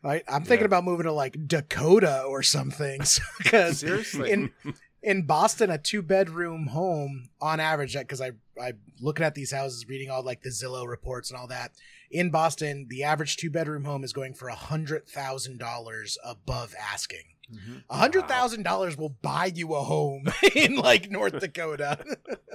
[0.03, 0.65] I, I'm thinking yeah.
[0.65, 3.01] about moving to like Dakota or something
[3.39, 4.51] because in
[5.05, 9.87] in Boston a two bedroom home on average because I I'm looking at these houses
[9.87, 11.71] reading all like the Zillow reports and all that
[12.09, 16.73] in Boston the average two bedroom home is going for a hundred thousand dollars above
[16.81, 17.23] asking.
[17.53, 17.77] Mm-hmm.
[17.91, 18.71] A hundred thousand wow.
[18.71, 22.03] dollars will buy you a home in like North Dakota,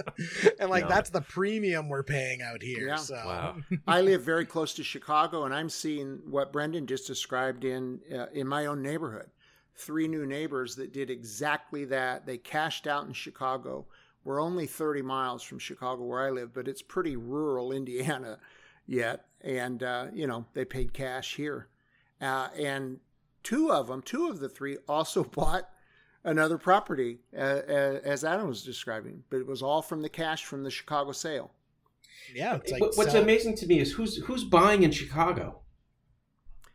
[0.58, 0.88] and like no.
[0.88, 2.88] that's the premium we're paying out here.
[2.88, 2.96] Yeah.
[2.96, 3.56] So wow.
[3.86, 8.26] I live very close to Chicago, and I'm seeing what Brendan just described in uh,
[8.34, 9.30] in my own neighborhood.
[9.76, 12.26] Three new neighbors that did exactly that.
[12.26, 13.86] They cashed out in Chicago.
[14.24, 18.38] We're only 30 miles from Chicago where I live, but it's pretty rural Indiana
[18.86, 21.68] yet, and uh, you know they paid cash here,
[22.20, 22.98] uh, and
[23.42, 25.70] two of them, two of the three, also bought
[26.24, 27.62] another property, uh,
[28.04, 31.50] as Adam was describing, but it was all from the cash from the Chicago sale.
[32.34, 33.22] Yeah, like what's sell.
[33.22, 35.60] amazing to me is who's who's buying in Chicago.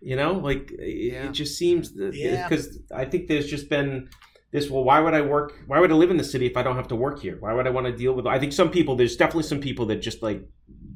[0.06, 1.26] You know, like yeah.
[1.26, 2.96] it just seems because yeah.
[2.96, 4.08] I think there's just been
[4.52, 6.62] this well why would i work why would i live in the city if i
[6.62, 7.38] don't have to work here?
[7.40, 9.88] Why would i want to deal with i think some people there's definitely some people
[9.88, 10.48] that just like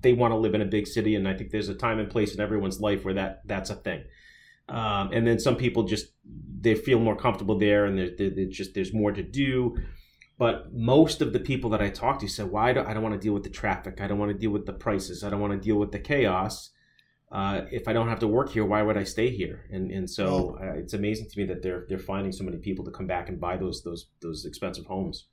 [0.01, 2.07] they want to live in a big city and i think there's a time and
[2.07, 4.03] place in everyone's life where that that's a thing.
[4.69, 6.05] Um, and then some people just
[6.61, 9.75] they feel more comfortable there and there's just there's more to do.
[10.37, 13.15] But most of the people that i talked to said why do, i don't want
[13.15, 14.01] to deal with the traffic.
[14.01, 15.23] I don't want to deal with the prices.
[15.23, 16.69] I don't want to deal with the chaos
[17.31, 19.65] uh, if I don't have to work here, why would I stay here?
[19.71, 22.83] And and so uh, it's amazing to me that they're they're finding so many people
[22.85, 25.27] to come back and buy those those those expensive homes.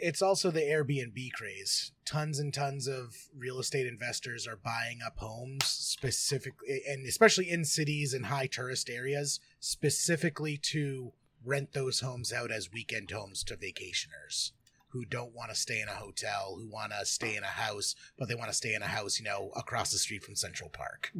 [0.00, 1.92] It's also the Airbnb craze.
[2.04, 7.64] Tons and tons of real estate investors are buying up homes specifically, and especially in
[7.64, 11.12] cities and high tourist areas, specifically to
[11.44, 14.52] rent those homes out as weekend homes to vacationers
[14.96, 17.94] who don't want to stay in a hotel, who want to stay in a house,
[18.18, 20.70] but they want to stay in a house, you know, across the street from Central
[20.70, 21.12] Park.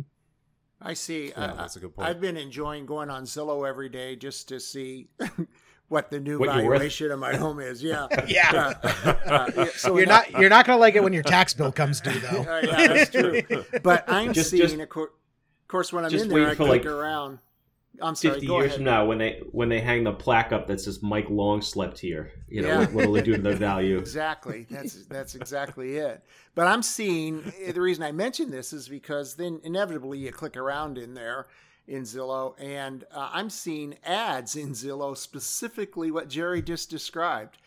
[0.80, 1.28] I see.
[1.28, 2.08] Yeah, that's a good point.
[2.08, 5.08] I've been enjoying going on Zillow every day just to see
[5.88, 7.82] what the new what valuation of my home is.
[7.82, 8.74] Yeah, yeah.
[8.82, 12.00] Uh, uh, so you're not you're not gonna like it when your tax bill comes
[12.00, 12.44] due, though.
[12.46, 13.42] Uh, yeah, that's true.
[13.82, 14.88] But I'm just, seeing, just, of
[15.68, 17.38] course, when I'm in there, I click like, around.
[18.00, 18.34] I'm sorry.
[18.34, 18.76] Fifty years ahead.
[18.76, 21.98] from now, when they when they hang the plaque up that says Mike Long slept
[21.98, 22.86] here, you know, yeah.
[22.86, 23.98] what will it do to their value?
[24.06, 24.66] Exactly.
[24.70, 26.22] That's that's exactly it.
[26.54, 30.96] But I'm seeing the reason I mention this is because then inevitably you click around
[30.96, 31.46] in there
[31.86, 37.58] in Zillow, and uh, I'm seeing ads in Zillow specifically what Jerry just described.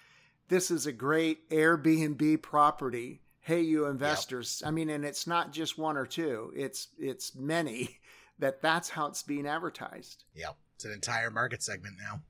[0.49, 3.21] This is a great Airbnb property.
[3.41, 4.61] Hey, you investors!
[4.61, 4.67] Yep.
[4.67, 7.99] I mean, and it's not just one or two; it's it's many
[8.39, 10.23] that that's how it's being advertised.
[10.35, 10.55] Yep.
[10.75, 12.21] It's an entire market segment now.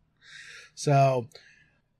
[0.75, 1.27] So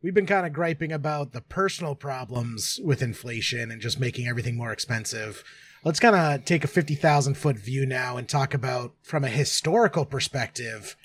[0.02, 4.58] we've been kind of griping about the personal problems with inflation and just making everything
[4.58, 5.44] more expensive.
[5.84, 10.06] Let's kind of take a 50,000 foot view now and talk about from a historical
[10.06, 10.98] perspective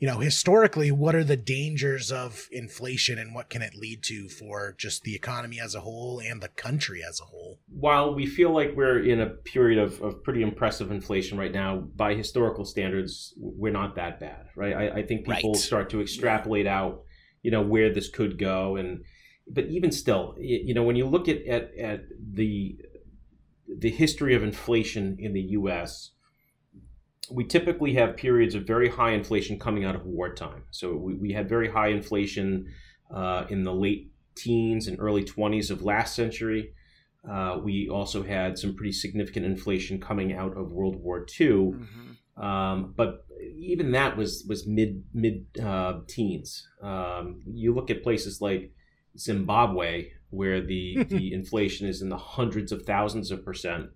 [0.00, 4.30] you know, historically, what are the dangers of inflation and what can it lead to
[4.30, 7.60] for just the economy as a whole and the country as a whole?
[7.68, 11.76] While we feel like we're in a period of, of pretty impressive inflation right now,
[11.76, 14.74] by historical standards, we're not that bad, right?
[14.74, 15.60] I, I think people right.
[15.60, 17.02] start to extrapolate out,
[17.42, 18.76] you know, where this could go.
[18.76, 19.04] And,
[19.52, 22.78] but even still, you know, when you look at, at, at the,
[23.68, 26.12] the history of inflation in the US,
[27.30, 30.64] we typically have periods of very high inflation coming out of wartime.
[30.70, 32.72] So we, we had very high inflation
[33.14, 36.72] uh, in the late teens and early 20s of last century.
[37.28, 42.42] Uh, we also had some pretty significant inflation coming out of World War II, mm-hmm.
[42.42, 43.26] um, but
[43.58, 46.66] even that was was mid mid uh, teens.
[46.82, 48.72] Um, you look at places like
[49.18, 53.90] Zimbabwe, where the the inflation is in the hundreds of thousands of percent.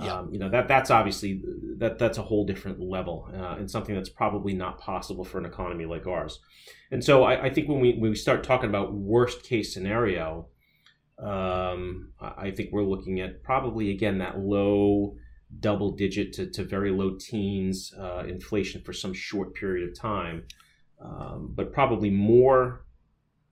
[0.00, 0.14] Yeah.
[0.14, 1.42] Um, you know that that's obviously
[1.78, 5.46] that that's a whole different level uh, and something that's probably not possible for an
[5.46, 6.40] economy like ours.
[6.90, 10.48] And so I, I think when we when we start talking about worst case scenario,
[11.18, 15.16] um, I think we're looking at probably again that low
[15.60, 20.44] double digit to, to very low teens uh, inflation for some short period of time,
[21.00, 22.84] um, but probably more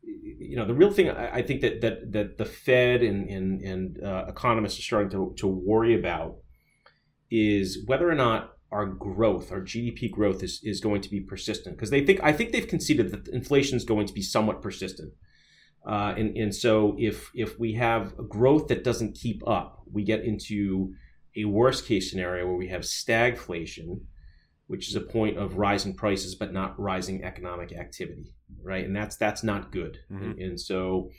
[0.06, 4.02] you know, the real thing I, think that that that the Fed and and, and
[4.02, 6.36] uh, economists are starting to to worry about
[7.30, 11.76] is whether or not our growth, our GDP growth, is is going to be persistent
[11.76, 15.12] because they think I think they've conceded that inflation is going to be somewhat persistent.
[15.86, 20.24] Uh, and, and so if if we have growth that doesn't keep up, we get
[20.24, 20.92] into
[21.36, 24.00] a worst case scenario where we have stagflation,
[24.66, 28.84] which is a point of rising prices but not rising economic activity right?
[28.84, 29.98] And that's that's not good.
[30.10, 30.24] Mm-hmm.
[30.24, 31.10] and, and, so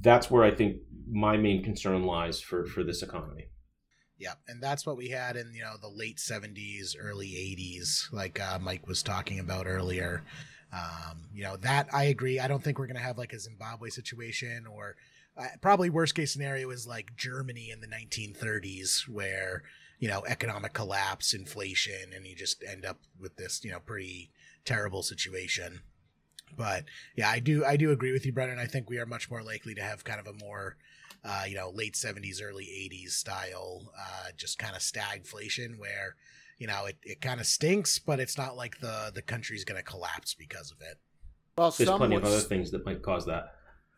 [0.00, 0.76] that's where i think
[1.10, 3.46] my main concern lies for for this economy.
[4.18, 8.40] Yeah and that's what we had in you know the late 70s early 80s like
[8.40, 10.24] uh, mike was talking about earlier.
[10.72, 12.38] Um, you know that i agree.
[12.40, 14.96] I don't think we're going to have like a zimbabwe situation or
[15.36, 19.62] uh, probably worst case scenario is like germany in the 1930s where
[19.98, 24.30] you know economic collapse inflation and you just end up with this you know pretty
[24.64, 25.80] terrible situation
[26.56, 26.84] but
[27.16, 28.58] yeah, I do I do agree with you, Brennan.
[28.58, 30.76] I think we are much more likely to have kind of a more
[31.24, 36.16] uh, you know late seventies, early eighties style, uh, just kind of stagflation where
[36.58, 39.78] you know it, it kind of stinks, but it's not like the the country's going
[39.78, 40.98] to collapse because of it.
[41.56, 43.54] Well, there's plenty of other things that might cause that.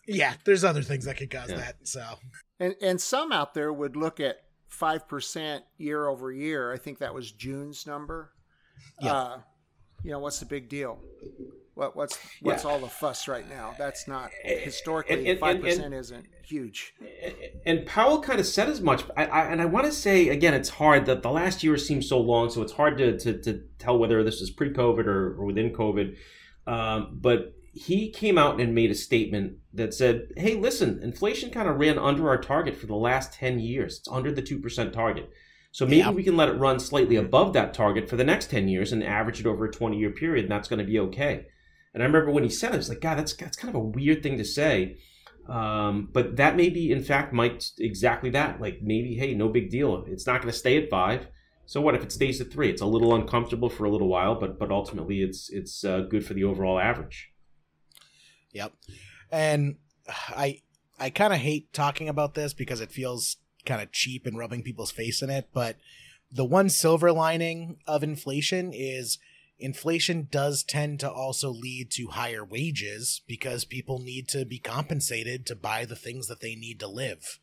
[0.06, 1.56] Yeah, there's other things that could cause yeah.
[1.56, 1.76] that.
[1.84, 2.04] So,
[2.58, 4.38] and and some out there would look at
[4.70, 6.72] five percent year over year.
[6.72, 8.32] I think that was June's number.
[9.00, 9.12] Yeah.
[9.12, 9.38] Uh,
[10.02, 10.98] you know what's the big deal?
[11.74, 12.70] What, what's what's yeah.
[12.70, 13.74] all the fuss right now?
[13.78, 16.94] That's not historically five percent isn't huge.
[17.66, 19.04] And Powell kind of said as much.
[19.16, 22.08] I, I, and I want to say again, it's hard that the last year seems
[22.08, 25.44] so long, so it's hard to to, to tell whether this is pre-COVID or, or
[25.44, 26.16] within COVID.
[26.66, 31.68] Um, but he came out and made a statement that said, "Hey, listen, inflation kind
[31.68, 33.98] of ran under our target for the last 10 years.
[33.98, 35.30] It's under the 2% target.
[35.72, 36.10] So maybe Yeah.
[36.10, 39.04] we can let it run slightly above that target for the next 10 years and
[39.04, 41.46] average it over a 20-year period, and that's going to be okay."
[41.94, 43.80] And I remember when he said it, I was like, "God, that's that's kind of
[43.80, 44.96] a weird thing to say."
[45.48, 48.60] Um, but that maybe, in fact, might exactly that.
[48.60, 50.04] Like maybe, hey, no big deal.
[50.08, 51.26] It's not going to stay at five.
[51.66, 52.68] So what if it stays at three?
[52.68, 56.24] It's a little uncomfortable for a little while, but but ultimately, it's it's uh, good
[56.26, 57.29] for the overall average.
[58.52, 58.72] Yep.
[59.30, 59.76] And
[60.28, 60.62] I
[60.98, 64.62] I kind of hate talking about this because it feels kind of cheap and rubbing
[64.62, 65.76] people's face in it, but
[66.30, 69.18] the one silver lining of inflation is
[69.58, 75.44] inflation does tend to also lead to higher wages because people need to be compensated
[75.46, 77.38] to buy the things that they need to live.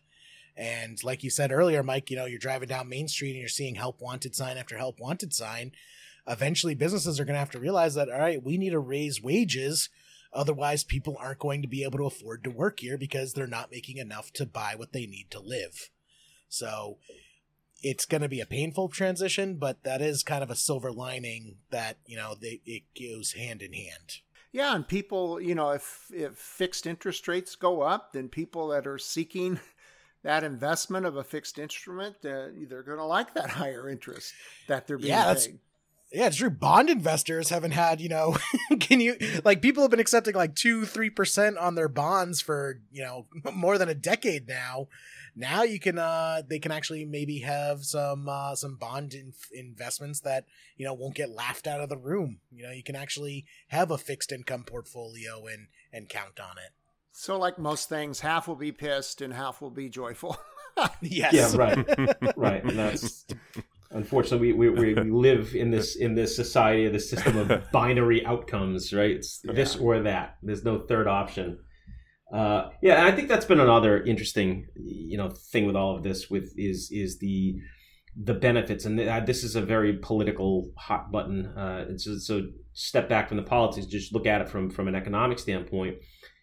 [0.55, 3.49] And like you said earlier, Mike, you know, you're driving down Main Street and you're
[3.49, 5.71] seeing help wanted sign after help wanted sign.
[6.27, 9.21] Eventually, businesses are going to have to realize that, all right, we need to raise
[9.21, 9.89] wages
[10.33, 13.71] Otherwise, people aren't going to be able to afford to work here because they're not
[13.71, 15.89] making enough to buy what they need to live.
[16.49, 16.97] So
[17.81, 21.57] it's going to be a painful transition, but that is kind of a silver lining
[21.69, 24.21] that, you know, they, it goes hand in hand.
[24.51, 28.87] Yeah, and people, you know, if if fixed interest rates go up, then people that
[28.87, 29.59] are seeking
[30.23, 34.33] that investment of a fixed instrument, uh, they're going to like that higher interest
[34.67, 35.59] that they're being Yeah, paid.
[36.11, 36.49] Yeah, it's true.
[36.49, 38.37] Bond investors haven't had, you know,
[38.79, 42.79] can you like people have been accepting like two, three percent on their bonds for,
[42.91, 44.87] you know, more than a decade now.
[45.35, 50.21] Now you can, uh, they can actually maybe have some, uh, some bond in- investments
[50.21, 50.45] that,
[50.77, 52.39] you know, won't get laughed out of the room.
[52.51, 56.71] You know, you can actually have a fixed income portfolio and, and count on it.
[57.11, 60.37] So, like most things, half will be pissed and half will be joyful.
[61.01, 61.33] Yes.
[61.33, 62.63] Yeah, right, right.
[62.63, 63.25] And that's
[63.91, 68.25] unfortunately we, we, we live in this in this society, of this system of binary
[68.25, 69.11] outcomes, right?
[69.11, 69.81] It's this Yeah.
[69.81, 70.37] or that.
[70.43, 71.59] There's no third option.
[72.33, 76.03] Uh, yeah, and I think that's been another interesting, you know, thing with all of
[76.03, 76.29] this.
[76.29, 77.55] With is is the
[78.21, 81.45] the benefits, and th- this is a very political hot button.
[81.45, 82.41] Uh, so, so
[82.73, 85.97] step back from the politics, just look at it from from an economic standpoint.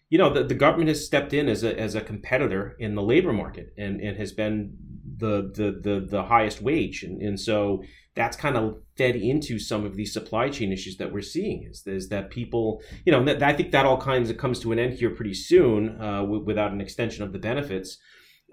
[0.09, 3.03] You know, the, the government has stepped in as a as a competitor in the
[3.03, 4.75] labor market and, and has been
[5.17, 7.83] the the the, the highest wage, and, and so
[8.15, 11.67] that's kind of fed into some of these supply chain issues that we're seeing.
[11.69, 14.71] Is, is that people, you know, that, I think that all kinds of comes to
[14.71, 17.97] an end here pretty soon uh, w- without an extension of the benefits.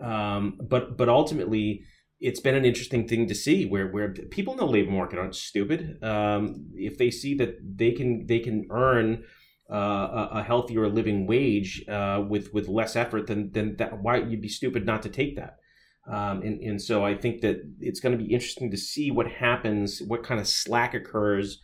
[0.02, 1.84] Um, but but ultimately,
[2.20, 5.36] it's been an interesting thing to see where where people in the labor market aren't
[5.36, 6.02] stupid.
[6.02, 9.24] Um, if they see that they can they can earn
[9.70, 14.16] uh, a, a healthier living wage uh, with with less effort, then then that why
[14.18, 15.58] you'd be stupid not to take that.
[16.06, 19.28] Um, and, and so I think that it's going to be interesting to see what
[19.28, 21.60] happens, what kind of slack occurs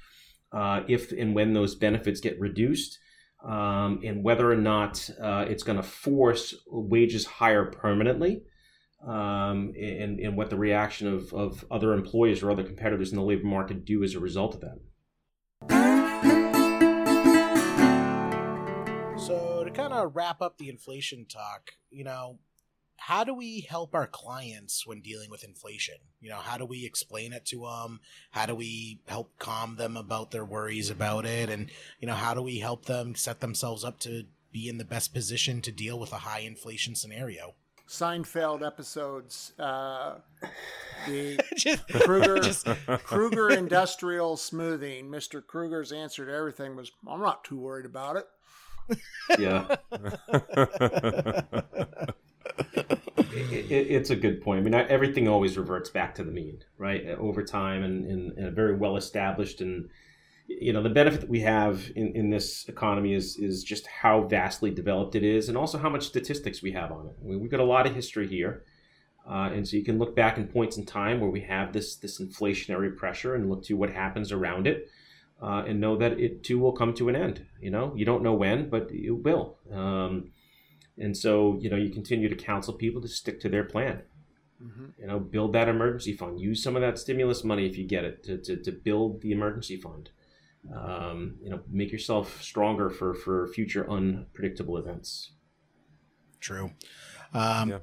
[0.53, 2.99] uh, if and when those benefits get reduced,
[3.45, 8.43] um, and whether or not uh, it's going to force wages higher permanently,
[9.07, 13.22] um, and, and what the reaction of, of other employers or other competitors in the
[13.22, 14.78] labor market do as a result of that.
[19.18, 22.39] So to kind of wrap up the inflation talk, you know,
[22.99, 25.94] how do we help our clients when dealing with inflation?
[26.20, 28.01] You know, how do we explain it to them?
[28.32, 31.49] How do we help calm them about their worries about it?
[31.49, 31.70] And,
[32.01, 35.14] you know, how do we help them set themselves up to be in the best
[35.14, 37.55] position to deal with a high inflation scenario?
[37.88, 40.16] Seinfeld episodes, uh,
[41.07, 42.66] the Just- Kruger Just-
[43.05, 45.09] Kruger Industrial Smoothing.
[45.09, 45.46] Mr.
[45.46, 48.26] Kruger's answer to everything was, "I'm not too worried about it."
[49.38, 49.76] Yeah.
[53.53, 54.61] it, it, it's a good point.
[54.61, 57.07] I mean, everything always reverts back to the mean, right?
[57.07, 59.89] Over time, and, and, and very well established, and
[60.47, 64.22] you know, the benefit that we have in, in this economy is is just how
[64.22, 67.16] vastly developed it is, and also how much statistics we have on it.
[67.22, 68.64] I mean, we've got a lot of history here,
[69.28, 71.97] uh, and so you can look back in points in time where we have this
[71.97, 74.89] this inflationary pressure, and look to what happens around it.
[75.41, 77.47] Uh, and know that it too will come to an end.
[77.61, 79.57] You know, you don't know when, but it will.
[79.72, 80.32] Um,
[80.99, 84.03] and so, you know, you continue to counsel people to stick to their plan.
[84.61, 86.40] hmm You know, build that emergency fund.
[86.40, 89.32] Use some of that stimulus money if you get it to, to, to build the
[89.32, 90.11] emergency fund.
[90.74, 95.32] Um, you know, make yourself stronger for, for future unpredictable events.
[96.40, 96.72] True.
[97.34, 97.78] Um, Yeah.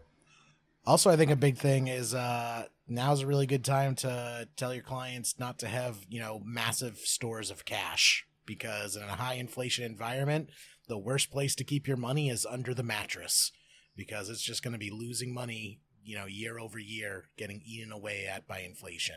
[0.86, 4.74] Also, I think a big thing is uh, now's a really good time to tell
[4.74, 9.36] your clients not to have you know massive stores of cash because in a high
[9.36, 10.50] inflation environment,
[10.88, 13.52] the worst place to keep your money is under the mattress
[13.96, 17.92] because it's just going to be losing money you know year over year, getting eaten
[17.92, 19.16] away at by inflation.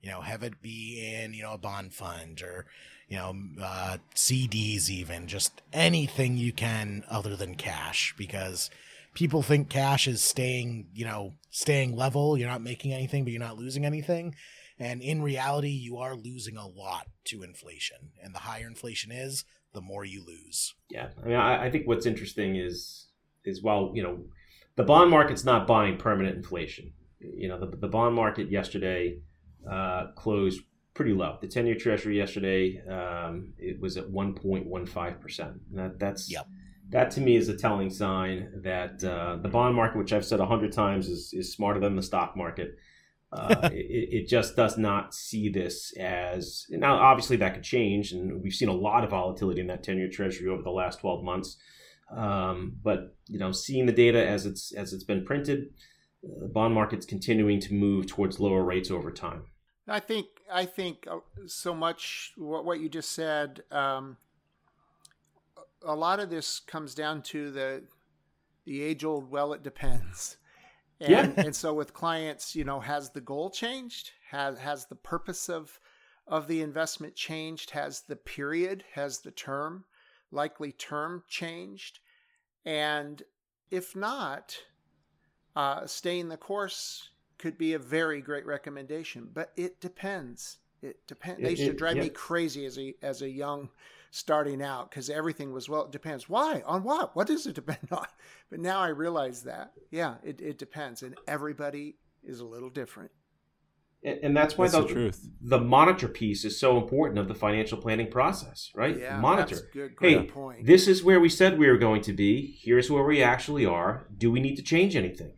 [0.00, 2.66] You know, have it be in you know a bond fund or
[3.08, 8.70] you know, uh, CDs, even just anything you can other than cash, because
[9.14, 12.36] people think cash is staying, you know, staying level.
[12.36, 14.34] You're not making anything, but you're not losing anything.
[14.78, 18.10] And in reality, you are losing a lot to inflation.
[18.22, 19.44] And the higher inflation is,
[19.74, 20.74] the more you lose.
[20.88, 23.08] Yeah, I mean, I, I think what's interesting is
[23.44, 24.24] is while you know
[24.76, 26.92] the bond market's not buying permanent inflation.
[27.20, 29.18] You know, the, the bond market yesterday
[29.70, 30.62] uh, closed
[30.94, 31.38] pretty low.
[31.40, 35.54] The ten-year Treasury yesterday um, it was at one point one five percent.
[35.72, 36.46] That that's Yep.
[36.90, 40.40] that to me is a telling sign that uh, the bond market, which I've said
[40.40, 42.76] a hundred times, is is smarter than the stock market.
[43.34, 46.96] Uh, it, it just does not see this as now.
[46.96, 50.48] Obviously, that could change, and we've seen a lot of volatility in that ten-year Treasury
[50.48, 51.56] over the last twelve months.
[52.10, 55.70] Um, but you know, seeing the data as it's as it's been printed,
[56.24, 59.44] uh, the bond market's continuing to move towards lower rates over time.
[59.88, 63.64] I think I think uh, so much what what you just said.
[63.70, 64.16] Um,
[65.82, 67.82] a lot of this comes down to the
[68.64, 69.30] the age old.
[69.30, 70.36] Well, it depends.
[71.00, 71.32] And, Yeah.
[71.44, 74.12] and so with clients, you know, has the goal changed?
[74.30, 75.80] Has has the purpose of
[76.26, 77.70] of the investment changed?
[77.70, 78.84] Has the period?
[78.92, 79.84] Has the term,
[80.30, 82.00] likely term, changed?
[82.64, 83.22] And
[83.70, 84.56] if not,
[85.56, 89.28] uh, staying the course could be a very great recommendation.
[89.32, 90.58] But it depends.
[90.80, 91.40] It depends.
[91.42, 93.70] They It- used to it- drive me crazy as a as a young
[94.14, 95.86] starting out because everything was well.
[95.86, 96.28] It depends.
[96.28, 96.62] Why?
[96.66, 97.14] On what?
[97.16, 98.06] What does it depend on?
[98.50, 103.10] But now I realize that yeah, it it depends, and everybody is a little different.
[104.02, 105.28] And, and that's why That's the, the truth.
[105.40, 108.98] the monitor piece is so important of the financial planning process, right?
[108.98, 109.56] Yeah, monitor.
[109.56, 110.66] That's good, great Hey, point.
[110.66, 112.58] this is where we said we were going to be.
[112.62, 114.06] Here's where we actually are.
[114.16, 115.32] Do we need to change anything?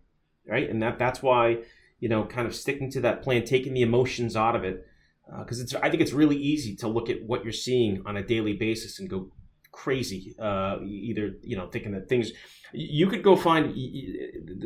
[0.46, 0.68] Right?
[0.68, 1.58] And that that's why,
[2.00, 4.84] you know, kind of sticking to that plan, taking the emotions out of it.
[5.38, 8.22] Because it's I think it's really easy to look at what you're seeing on a
[8.22, 9.30] daily basis and go
[9.72, 10.34] crazy.
[10.38, 12.32] Uh, either, you know, thinking that things
[12.72, 13.74] you could go find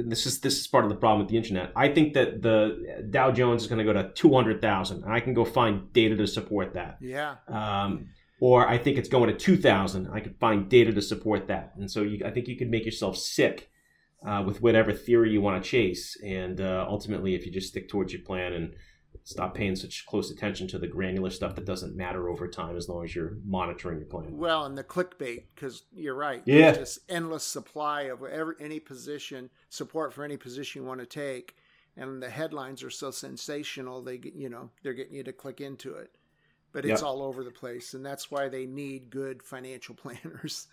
[0.09, 1.73] this is this is part of the problem with the internet.
[1.77, 5.35] I think that the Dow Jones is going to go to 200,000 and I can
[5.35, 8.09] go find data to support that yeah, um,
[8.41, 10.09] or I think it's going to 2,000.
[10.13, 11.73] I could find data to support that.
[11.77, 13.71] And so you, I think you could make yourself sick
[14.27, 16.17] uh, with whatever theory you want to chase.
[16.25, 18.75] And uh, ultimately, if you just stick towards your plan and
[19.25, 22.89] stop paying such close attention to the granular stuff that doesn't matter over time as
[22.89, 24.37] long as you're monitoring your plan.
[24.37, 26.43] Well, and the clickbait, because you're right.
[26.47, 26.73] Yeah.
[26.73, 31.07] There's this endless supply of whatever any position support for any position you want to
[31.07, 31.55] take,
[31.97, 34.03] and the headlines are so sensational.
[34.03, 36.11] They get you know they're getting you to click into it,
[36.73, 37.09] but it's Yep.
[37.09, 40.69] all over the place, and that's why they need good financial planners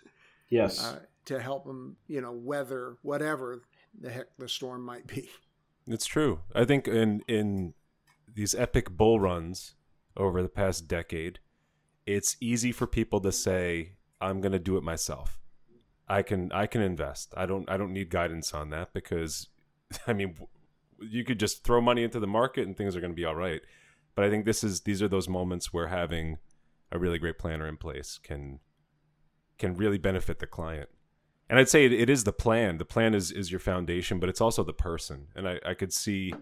[0.49, 0.83] Yes.
[0.83, 3.63] uh, to help them you know weather whatever
[3.99, 5.29] the heck the storm might be.
[5.87, 6.39] It's true.
[6.55, 7.73] I think in in
[8.37, 9.73] these epic bull runs
[10.15, 11.39] over the past decade,
[12.05, 15.41] it's easy for people to say, "I'm going to do it myself.
[16.07, 17.33] I can I can invest.
[17.35, 19.47] I don't I don't need guidance on that because,
[20.07, 20.37] I mean,
[20.99, 23.35] you could just throw money into the market and things are going to be all
[23.35, 23.61] right."
[24.13, 26.37] But I think this is these are those moments where having
[26.91, 28.59] a really great planner in place can
[29.57, 30.89] can really benefit the client.
[31.49, 32.77] And I'd say it, it is the plan.
[32.77, 35.29] The plan is is your foundation, but it's also the person.
[35.35, 36.33] And I, I could see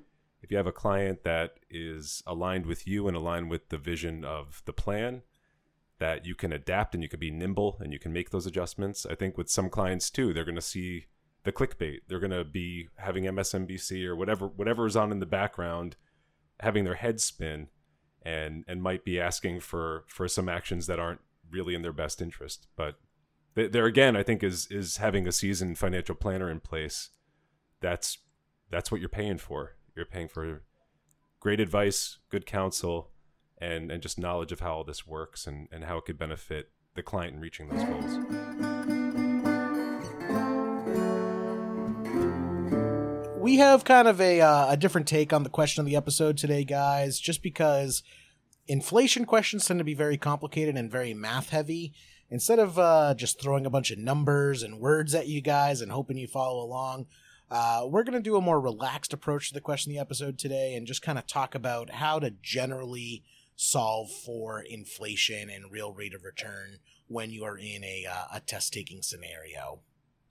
[0.45, 4.23] if you have a client that is aligned with you and aligned with the vision
[4.23, 5.23] of the plan,
[5.97, 9.07] that you can adapt and you can be nimble and you can make those adjustments.
[9.09, 11.07] I think with some clients too, they're going to see
[11.45, 12.01] the clickbait.
[12.07, 15.95] They're going to be having MSNBC or whatever whatever is on in the background,
[16.59, 17.69] having their head spin,
[18.21, 22.21] and and might be asking for for some actions that aren't really in their best
[22.21, 22.67] interest.
[22.75, 22.99] But
[23.55, 27.09] th- there again, I think is is having a seasoned financial planner in place.
[27.81, 28.19] That's
[28.69, 29.75] that's what you're paying for.
[29.95, 30.61] You're paying for
[31.39, 33.11] great advice, good counsel,
[33.57, 36.71] and and just knowledge of how all this works and and how it could benefit
[36.95, 38.65] the client in reaching those goals.
[43.45, 46.35] we have kind of a uh, a different take on the question of the episode
[46.35, 47.19] today, guys.
[47.19, 48.03] Just because
[48.67, 51.93] inflation questions tend to be very complicated and very math heavy.
[52.29, 55.91] Instead of uh, just throwing a bunch of numbers and words at you guys and
[55.91, 57.05] hoping you follow along,
[57.49, 60.37] uh, we're going to do a more relaxed approach to the question of the episode
[60.37, 63.23] today and just kind of talk about how to generally
[63.55, 66.77] solve for inflation and real rate of return
[67.07, 69.79] when you are in a, uh, a test taking scenario.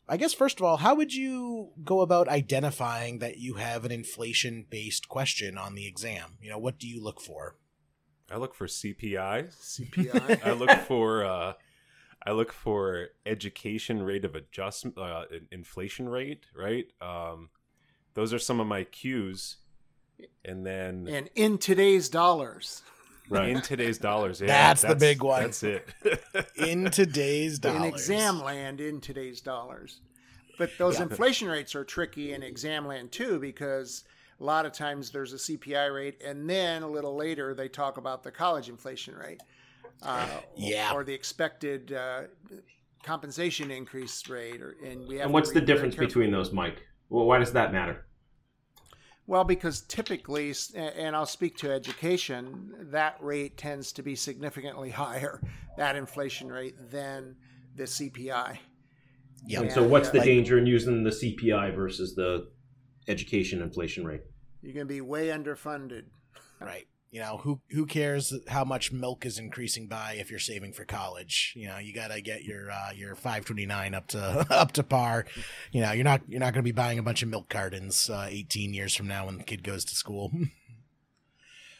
[0.06, 3.92] I guess first of all, how would you go about identifying that you have an
[3.92, 6.36] inflation based question on the exam?
[6.42, 7.56] You know, what do you look for?
[8.30, 9.54] I look for CPI.
[9.54, 10.44] CPI.
[10.44, 11.52] I look for uh,
[12.26, 16.86] I look for education rate of adjustment, uh, inflation rate, right?
[17.00, 17.50] Um,
[18.14, 19.56] those are some of my cues,
[20.44, 22.82] and then and in today's dollars.
[23.28, 23.48] Right.
[23.48, 24.40] In today's dollars.
[24.40, 25.42] Yeah, that's, that's, the big one.
[25.42, 25.88] That's it.
[26.56, 27.80] in today's dollars.
[27.80, 30.00] In exam land, in today's dollars.
[30.58, 31.04] But those yeah.
[31.04, 34.04] inflation rates are tricky in exam land too because
[34.40, 37.96] a lot of times there's a CPI rate, and then a little later they talk
[37.96, 39.42] about the college inflation rate.
[40.02, 40.26] Uh,
[40.56, 40.92] yeah.
[40.92, 42.22] Or, the expected uh,
[43.02, 44.60] compensation increase rate.
[44.60, 46.82] Or, and we have and what's the difference between those, Mike?
[47.08, 48.06] Well, why does that matter?
[49.26, 55.40] Well, because typically, and I'll speak to education, that rate tends to be significantly higher,
[55.76, 57.36] that inflation rate, than
[57.76, 58.58] the CPI.
[59.46, 59.68] Yeah.
[59.68, 62.48] So, what's the like, danger in using the CPI versus the
[63.08, 64.22] education inflation rate?
[64.62, 66.04] You're going to be way underfunded.
[66.60, 66.86] Right.
[67.14, 70.84] You know who who cares how much milk is increasing by if you're saving for
[70.84, 71.52] college?
[71.54, 75.24] You know you got to get your uh, your 529 up to up to par.
[75.70, 78.10] You know you're not you're not going to be buying a bunch of milk cartons
[78.10, 80.32] uh, 18 years from now when the kid goes to school.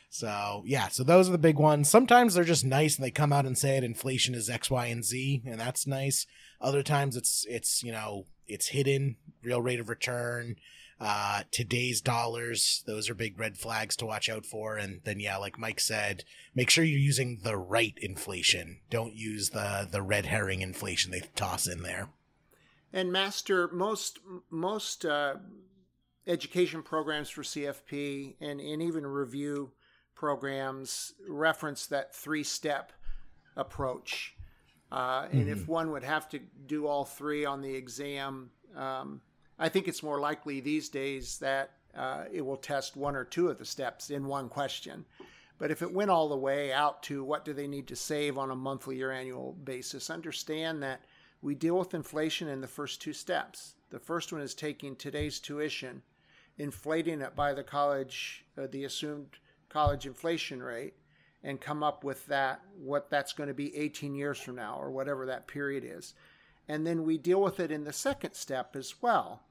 [0.08, 1.90] So yeah, so those are the big ones.
[1.90, 4.86] Sometimes they're just nice and they come out and say it inflation is X, Y,
[4.86, 6.24] and Z, and that's nice.
[6.60, 10.54] Other times it's it's you know it's hidden, real rate of return,
[11.00, 14.76] uh, today's dollars, those are big red flags to watch out for.
[14.76, 16.24] And then, yeah, like Mike said,
[16.54, 18.80] make sure you're using the right inflation.
[18.90, 22.08] Don't use the the red herring inflation they toss in there.
[22.92, 24.20] And master most
[24.50, 25.34] most uh,
[26.26, 29.72] education programs for CFP and, and even review
[30.14, 32.92] programs reference that three step
[33.56, 34.36] approach.
[34.92, 35.52] Uh, and mm-hmm.
[35.52, 39.20] if one would have to do all three on the exam, um,
[39.58, 43.48] I think it's more likely these days that uh, it will test one or two
[43.48, 45.04] of the steps in one question.
[45.58, 48.36] But if it went all the way out to what do they need to save
[48.36, 51.02] on a monthly or annual basis, understand that
[51.42, 53.74] we deal with inflation in the first two steps.
[53.90, 56.02] The first one is taking today's tuition,
[56.58, 59.28] inflating it by the college, uh, the assumed
[59.68, 60.94] college inflation rate,
[61.44, 64.90] and come up with that, what that's going to be 18 years from now or
[64.90, 66.14] whatever that period is.
[66.68, 69.42] And then we deal with it in the second step as well,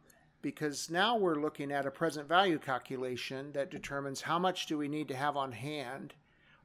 [0.41, 4.87] because now we're looking at a present value calculation that determines how much do we
[4.87, 6.13] need to have on hand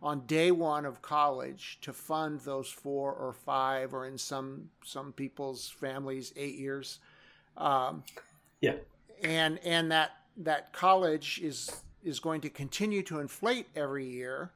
[0.00, 5.12] on day one of college to fund those four or five, or in some some
[5.12, 7.00] people's families, eight years.
[7.56, 8.04] Um,
[8.60, 8.76] yeah,
[9.22, 14.52] and and that that college is is going to continue to inflate every year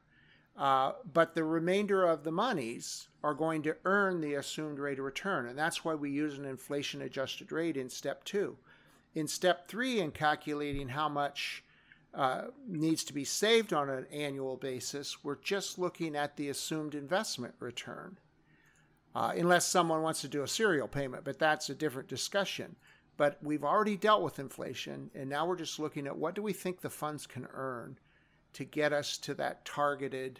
[0.57, 5.05] uh, but the remainder of the monies are going to earn the assumed rate of
[5.05, 5.47] return.
[5.47, 8.57] And that's why we use an inflation adjusted rate in step two.
[9.15, 11.63] In step three, in calculating how much
[12.13, 16.93] uh, needs to be saved on an annual basis, we're just looking at the assumed
[16.93, 18.17] investment return.
[19.15, 22.75] Uh, unless someone wants to do a serial payment, but that's a different discussion.
[23.15, 26.51] But we've already dealt with inflation, and now we're just looking at what do we
[26.51, 27.97] think the funds can earn
[28.53, 30.39] to get us to that targeted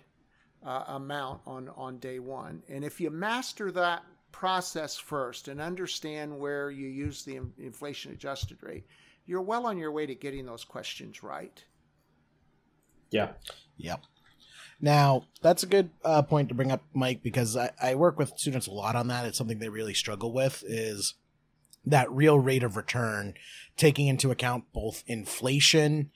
[0.66, 2.64] uh, amount on, on day one.
[2.70, 8.58] And if you master that process first and understand where you use the inflation adjusted
[8.62, 8.86] rate,
[9.26, 11.64] you're well on your way to getting those questions right.
[13.12, 13.32] Yeah.
[13.78, 14.02] Yep.
[14.82, 18.34] Now, that's a good uh, point to bring up, Mike, because I, I work with
[18.38, 19.26] students a lot on that.
[19.26, 21.14] It's something they really struggle with is
[21.86, 23.34] that real rate of return,
[23.78, 26.12] taking into account both inflation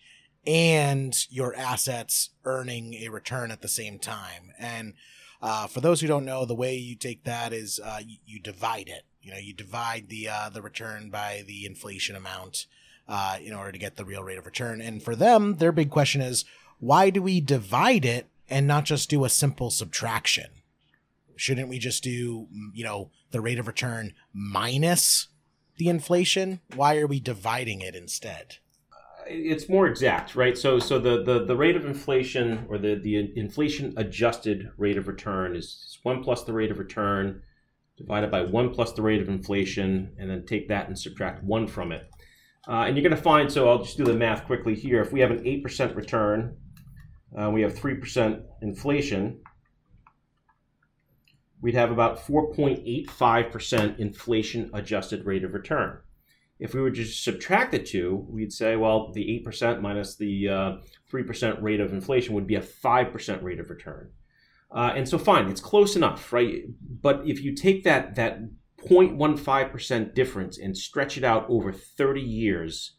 [0.48, 4.54] and your assets earning a return at the same time.
[4.58, 4.94] And
[5.42, 8.40] uh, for those who don't know, the way you take that is uh, you, you,
[8.40, 9.04] divide it.
[9.22, 12.66] You know, you divide the uh, the return by the inflation amount
[13.08, 14.82] uh, in order to get the real rate of return.
[14.82, 16.46] And for them, their big question is,
[16.80, 20.50] why do we divide it and not just do a simple subtraction?
[21.36, 25.28] Shouldn't we just do, you know, the rate of return minus
[25.76, 26.62] the inflation?
[26.74, 28.58] Why are we dividing it instead?
[29.30, 30.58] It's more exact, right?
[30.58, 35.08] So so the, the, the rate of inflation or the, the inflation adjusted rate of
[35.08, 37.42] return is one plus the rate of return
[37.98, 41.68] divided by one plus the rate of inflation, and then take that and subtract one
[41.68, 42.10] from it.
[42.68, 45.02] Uh, and you're going to find, so I'll just do the math quickly here.
[45.02, 46.58] If we have an 8% return,
[47.36, 49.40] uh, we have 3% inflation,
[51.62, 55.98] we'd have about 4.85% inflation adjusted rate of return.
[56.60, 60.72] If we were to subtract the two, we'd say, well, the 8% minus the uh,
[61.12, 64.12] 3% rate of inflation would be a 5% rate of return.
[64.72, 66.64] Uh, and so, fine, it's close enough, right?
[67.02, 68.40] But if you take that, that
[68.86, 72.98] 0.15% difference and stretch it out over 30 years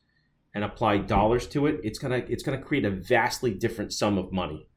[0.54, 4.32] and apply dollars to it, it's gonna it's gonna create a vastly different sum of
[4.32, 4.68] money.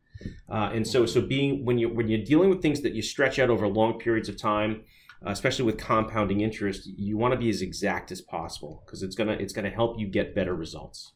[0.50, 3.40] Uh, and so so being when you when you're dealing with things that you stretch
[3.40, 4.84] out over long periods of time,
[5.24, 9.34] especially with compounding interest, you want to be as exact as possible because it's gonna
[9.34, 11.14] it's gonna help you get better results.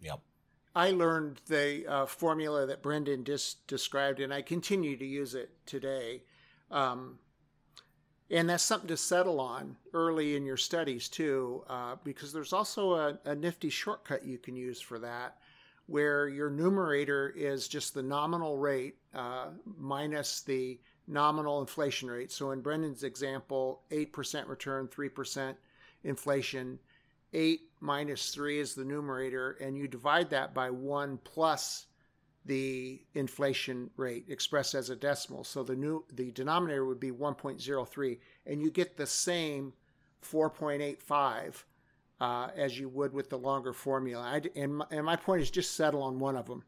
[0.00, 0.20] Yep.
[0.74, 5.50] I learned the uh, formula that Brendan just described, and I continue to use it
[5.66, 6.22] today.
[6.70, 7.18] Um,
[8.30, 12.94] and that's something to settle on early in your studies too, uh, because there's also
[12.94, 15.38] a, a, nifty shortcut you can use for that,
[15.86, 20.78] where your numerator is just the nominal rate uh, minus the
[21.10, 22.30] nominal inflation rate.
[22.32, 25.54] So in Brendan's example, 8% return, 3%
[26.04, 26.78] inflation.
[27.32, 31.86] 8 minus 3 is the numerator, and you divide that by 1 plus
[32.46, 35.44] the inflation rate expressed as a decimal.
[35.44, 39.74] So the new the denominator would be 1.03, and you get the same
[40.24, 41.64] 4.85
[42.20, 44.22] uh, as you would with the longer formula.
[44.22, 46.64] I, and, my, and my point is just settle on one of them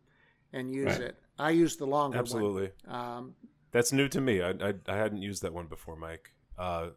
[0.53, 1.01] and use right.
[1.01, 1.17] it.
[1.39, 2.71] I use the longer Absolutely.
[2.87, 2.95] one.
[2.95, 3.35] Um,
[3.73, 4.43] That's new to me.
[4.43, 6.33] I, I, I, hadn't used that one before, Mike.
[6.59, 6.89] Uh,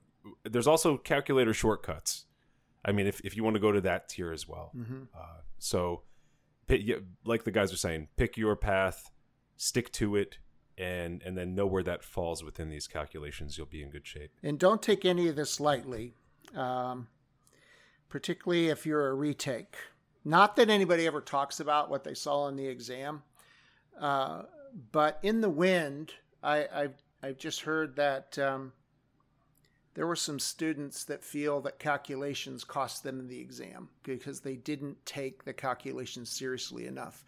[0.43, 2.26] there's also calculator shortcuts.
[2.84, 4.71] I mean, if, if you want to go to that tier as well.
[4.76, 5.03] Mm-hmm.
[5.17, 6.03] Uh, so,
[7.26, 9.09] like the guys are saying, pick your path,
[9.57, 10.38] stick to it,
[10.78, 13.57] and and then know where that falls within these calculations.
[13.57, 14.32] You'll be in good shape.
[14.43, 16.13] And don't take any of this lightly,
[16.53, 17.07] um,
[18.09, 19.76] particularly if you're a retake.
[20.23, 23.23] Not that anybody ever talks about what they saw in the exam,
[23.99, 24.43] uh,
[24.91, 26.13] but in the wind,
[26.46, 28.38] I, I've I've just heard that.
[28.38, 28.72] Um,
[29.96, 34.98] there were some students that feel that calculations cost them the exam because they didn't
[35.06, 37.24] take the calculations seriously enough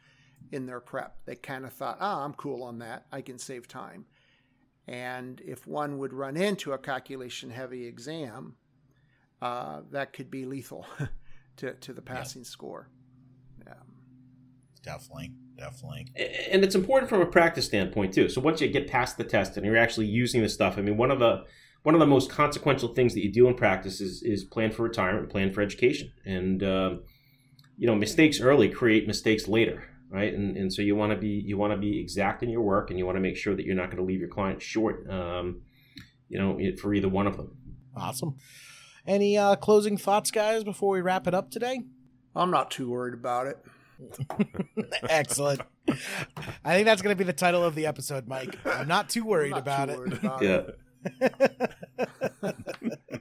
[0.52, 1.16] in their prep.
[1.26, 3.06] They kind of thought, oh, I'm cool on that.
[3.10, 4.06] I can save time.
[4.86, 8.56] And if one would run into a calculation heavy exam,
[9.42, 10.86] uh, that could be lethal
[11.58, 12.50] to, to the passing yeah.
[12.50, 12.90] score.
[13.66, 13.74] Yeah.
[14.84, 15.32] Definitely.
[15.58, 16.08] Definitely.
[16.52, 18.30] And it's important from a practice standpoint, too.
[18.30, 20.98] So once you get past the test and you're actually using the stuff, I mean,
[20.98, 21.46] one of the
[21.84, 24.84] one of the most consequential things that you do in practice is, is plan for
[24.84, 26.12] retirement, plan for education.
[26.26, 26.96] And, uh,
[27.78, 30.34] you know, mistakes early create mistakes later, right?
[30.34, 32.90] And, and so you want to be, you want to be exact in your work
[32.90, 35.10] and you want to make sure that you're not going to leave your client short,
[35.10, 35.62] um,
[36.28, 37.56] you know, for either one of them.
[37.96, 38.36] Awesome.
[39.06, 41.80] Any uh, closing thoughts, guys, before we wrap it up today?
[42.36, 43.64] I'm not too worried about it.
[45.10, 45.62] Excellent.
[46.64, 48.56] I think that's going to be the title of the episode, Mike.
[48.66, 49.98] I'm not too worried, not about, too it.
[49.98, 50.62] worried about yeah.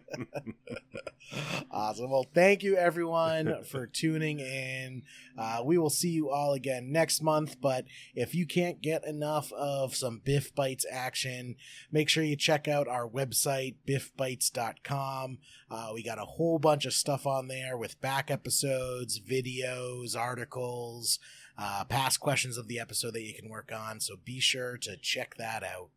[1.32, 1.66] it.
[1.70, 2.10] awesome.
[2.10, 5.02] Well, thank you everyone for tuning in.
[5.36, 7.60] Uh, we will see you all again next month.
[7.60, 11.56] But if you can't get enough of some Biff Bites action,
[11.90, 15.38] make sure you check out our website, biffbites.com.
[15.70, 21.18] Uh, we got a whole bunch of stuff on there with back episodes, videos, articles,
[21.58, 24.00] uh, past questions of the episode that you can work on.
[24.00, 25.90] So be sure to check that out.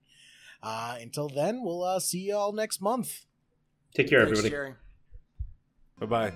[0.62, 3.26] Uh, until then, we'll uh, see you all next month.
[3.94, 4.76] Take care, Thanks, everybody.
[6.00, 6.34] Bye bye.